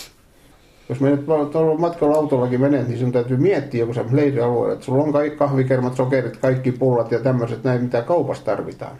Jos 0.88 1.00
menet 1.00 1.26
tuolla 1.52 1.78
matkailuautollakin 1.78 2.60
menet, 2.60 2.88
niin 2.88 2.98
sun 2.98 3.12
täytyy 3.12 3.36
miettiä 3.36 3.80
joku 3.80 3.94
semmoinen 3.94 4.16
leirialue, 4.16 4.72
että 4.72 4.84
sulla 4.84 5.02
on 5.02 5.12
kaikki 5.12 5.38
kahvikermat, 5.38 5.96
sokerit, 5.96 6.36
kaikki 6.36 6.72
pullat 6.72 7.12
ja 7.12 7.20
tämmöiset 7.20 7.64
näin, 7.64 7.82
mitä 7.82 8.02
kaupassa 8.02 8.44
tarvitaan. 8.44 8.96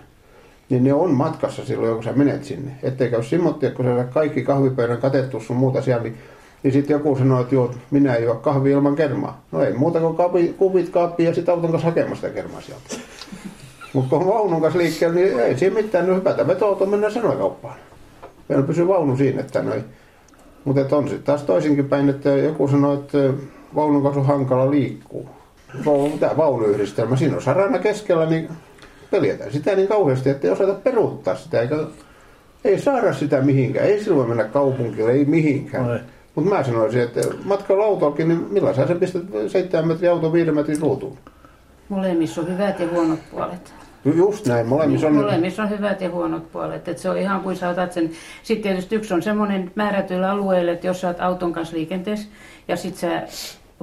Niin 0.68 0.84
ne 0.84 0.92
on 0.94 1.14
matkassa 1.14 1.64
silloin, 1.64 1.94
kun 1.94 2.04
sä 2.04 2.12
menet 2.12 2.44
sinne. 2.44 2.70
Ettei 2.82 3.10
käy 3.10 3.22
simmottia, 3.22 3.70
kun 3.70 3.84
sä 3.84 4.04
kaikki 4.04 4.42
kahvipöydän 4.42 4.98
katettu 4.98 5.40
sun 5.40 5.56
muuta 5.56 5.82
siellä, 5.82 6.02
niin 6.02 6.16
niin 6.64 6.72
sitten 6.72 6.94
joku 6.94 7.16
sanoo, 7.16 7.40
että 7.40 7.54
joo, 7.54 7.74
minä 7.90 8.14
ei 8.14 8.24
juo 8.24 8.34
kahvi 8.34 8.70
ilman 8.70 8.96
kermaa. 8.96 9.42
No 9.52 9.62
ei 9.62 9.72
muuta 9.72 10.00
kuin 10.00 10.16
kapi, 10.16 10.54
kupit 10.58 10.88
kaappiin 10.88 11.26
ja 11.26 11.34
sitten 11.34 11.54
auton 11.54 11.70
kanssa 11.70 11.88
hakemaan 11.88 12.16
sitä 12.16 12.30
kermaa 12.30 12.60
sieltä. 12.60 12.96
Mutta 13.92 14.10
kun 14.10 14.18
on 14.18 14.34
vaunun 14.34 14.60
kanssa 14.60 14.78
liikkeellä, 14.78 15.14
niin 15.14 15.40
ei 15.40 15.58
siinä 15.58 15.74
mitään 15.74 16.06
no 16.06 16.14
hypätä 16.14 16.46
veto-auto 16.46 16.86
mennä 16.86 17.10
sanoikauppaan. 17.10 17.76
Meillä 18.48 18.66
pysyy 18.66 18.88
vaunu 18.88 19.16
siinä, 19.16 19.40
että 19.40 19.62
noin. 19.62 19.84
Mutta 20.64 20.96
on 20.96 21.08
sitten 21.08 21.24
taas 21.24 21.42
toisinkin 21.42 21.88
päin, 21.88 22.08
että 22.08 22.30
joku 22.30 22.68
sanoo, 22.68 22.94
että 22.94 23.18
vaunun 23.74 24.02
kanssa 24.02 24.20
on 24.20 24.26
hankala 24.26 24.70
liikkuu. 24.70 25.28
Tämä 26.20 26.36
vaunuyhdistelmä, 26.36 27.16
siinä 27.16 27.36
on 27.36 27.42
sarana 27.42 27.78
keskellä, 27.78 28.26
niin 28.26 28.48
peljätään 29.10 29.52
sitä 29.52 29.76
niin 29.76 29.88
kauheasti, 29.88 30.30
että 30.30 30.46
ei 30.46 30.52
osata 30.52 30.74
peruuttaa 30.74 31.34
sitä, 31.34 31.60
eikä 31.60 31.76
ei 32.64 32.80
saada 32.80 33.12
sitä 33.12 33.40
mihinkään. 33.40 33.86
Ei 33.86 34.04
silloin 34.04 34.28
mennä 34.28 34.44
kaupunkille, 34.44 35.12
ei 35.12 35.24
mihinkään. 35.24 35.86
No 35.86 35.98
mutta 36.34 36.54
mä 36.54 36.62
sanoisin, 36.62 37.02
että 37.02 37.20
matkalla 37.44 37.84
autolkin, 37.84 38.28
niin 38.28 38.46
millä 38.50 38.74
sä 38.74 38.86
pistät 39.00 39.22
7 39.48 39.88
metriä 39.88 40.12
auto 40.12 40.32
5 40.32 40.50
metrin 40.52 40.80
ruutuun? 40.80 41.18
Molemmissa 41.88 42.40
on 42.40 42.52
hyvät 42.52 42.80
ja 42.80 42.88
huonot 42.88 43.20
puolet. 43.30 43.74
Just 44.04 44.46
näin, 44.46 44.66
molemmissa 44.66 45.06
on... 45.06 45.14
Molemmissa 45.14 45.62
on 45.62 45.70
hyvät 45.70 46.00
ja 46.00 46.10
huonot 46.10 46.52
puolet. 46.52 46.88
että 46.88 47.02
se 47.02 47.10
on 47.10 47.18
ihan 47.18 47.40
kuin 47.40 47.56
sä 47.56 47.68
otat 47.68 47.92
sen. 47.92 48.10
Sitten 48.42 48.62
tietysti 48.62 48.96
yksi 48.96 49.14
on 49.14 49.22
semmoinen 49.22 49.72
määrätyillä 49.74 50.30
alueilla, 50.30 50.72
että 50.72 50.86
jos 50.86 51.00
sä 51.00 51.08
oot 51.08 51.20
auton 51.20 51.52
kanssa 51.52 51.76
liikenteessä 51.76 52.28
ja 52.68 52.76
sitten 52.76 53.00
sä 53.00 53.22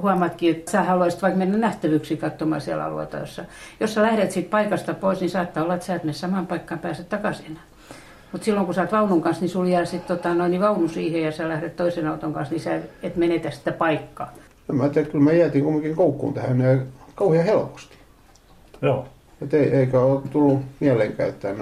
huomaatkin, 0.02 0.50
että 0.50 0.70
sä 0.70 0.82
haluaisit 0.82 1.22
vaikka 1.22 1.38
mennä 1.38 1.58
nähtävyyksiin 1.58 2.20
katsomaan 2.20 2.60
siellä 2.60 2.84
alueella, 2.84 3.18
jossa, 3.18 3.44
jos 3.80 3.94
sä 3.94 4.02
lähdet 4.02 4.30
siitä 4.30 4.50
paikasta 4.50 4.94
pois, 4.94 5.20
niin 5.20 5.30
saattaa 5.30 5.62
olla, 5.62 5.74
että 5.74 5.86
sä 5.86 5.94
et 5.94 6.04
mene 6.04 6.12
samaan 6.12 6.46
paikkaan 6.46 6.80
pääse 6.80 7.04
takaisin. 7.04 7.58
Mutta 8.32 8.44
silloin 8.44 8.66
kun 8.66 8.74
sä 8.74 8.80
oot 8.80 8.92
vaunun 8.92 9.22
kanssa, 9.22 9.40
niin 9.40 9.50
sulla 9.50 9.68
jää 9.68 9.84
sitten 9.84 10.16
tota, 10.16 10.34
noin, 10.34 10.50
niin 10.50 10.60
vaunu 10.60 10.88
siihen 10.88 11.22
ja 11.22 11.32
sä 11.32 11.48
lähdet 11.48 11.76
toisen 11.76 12.06
auton 12.06 12.32
kanssa, 12.32 12.54
niin 12.54 12.62
sä 12.62 12.78
et 13.02 13.16
menetä 13.16 13.50
sitä 13.50 13.72
paikkaa. 13.72 14.32
No, 14.68 14.74
mä 14.74 14.82
ajattelin, 14.82 15.04
että 15.06 15.12
kyllä 15.12 15.24
me 15.24 15.38
jäätiin 15.38 15.64
kumminkin 15.64 15.96
koukkuun 15.96 16.34
tähän 16.34 16.60
ja 16.60 16.78
kauhean 17.14 17.44
helposti. 17.44 17.96
Joo. 18.82 19.06
Et 19.42 19.54
ei, 19.54 19.70
eikä 19.74 20.00
ole 20.00 20.20
tullut 20.30 20.62
mieleenkään, 20.80 21.28
että 21.28 21.54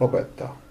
lopettaa. 0.00 0.61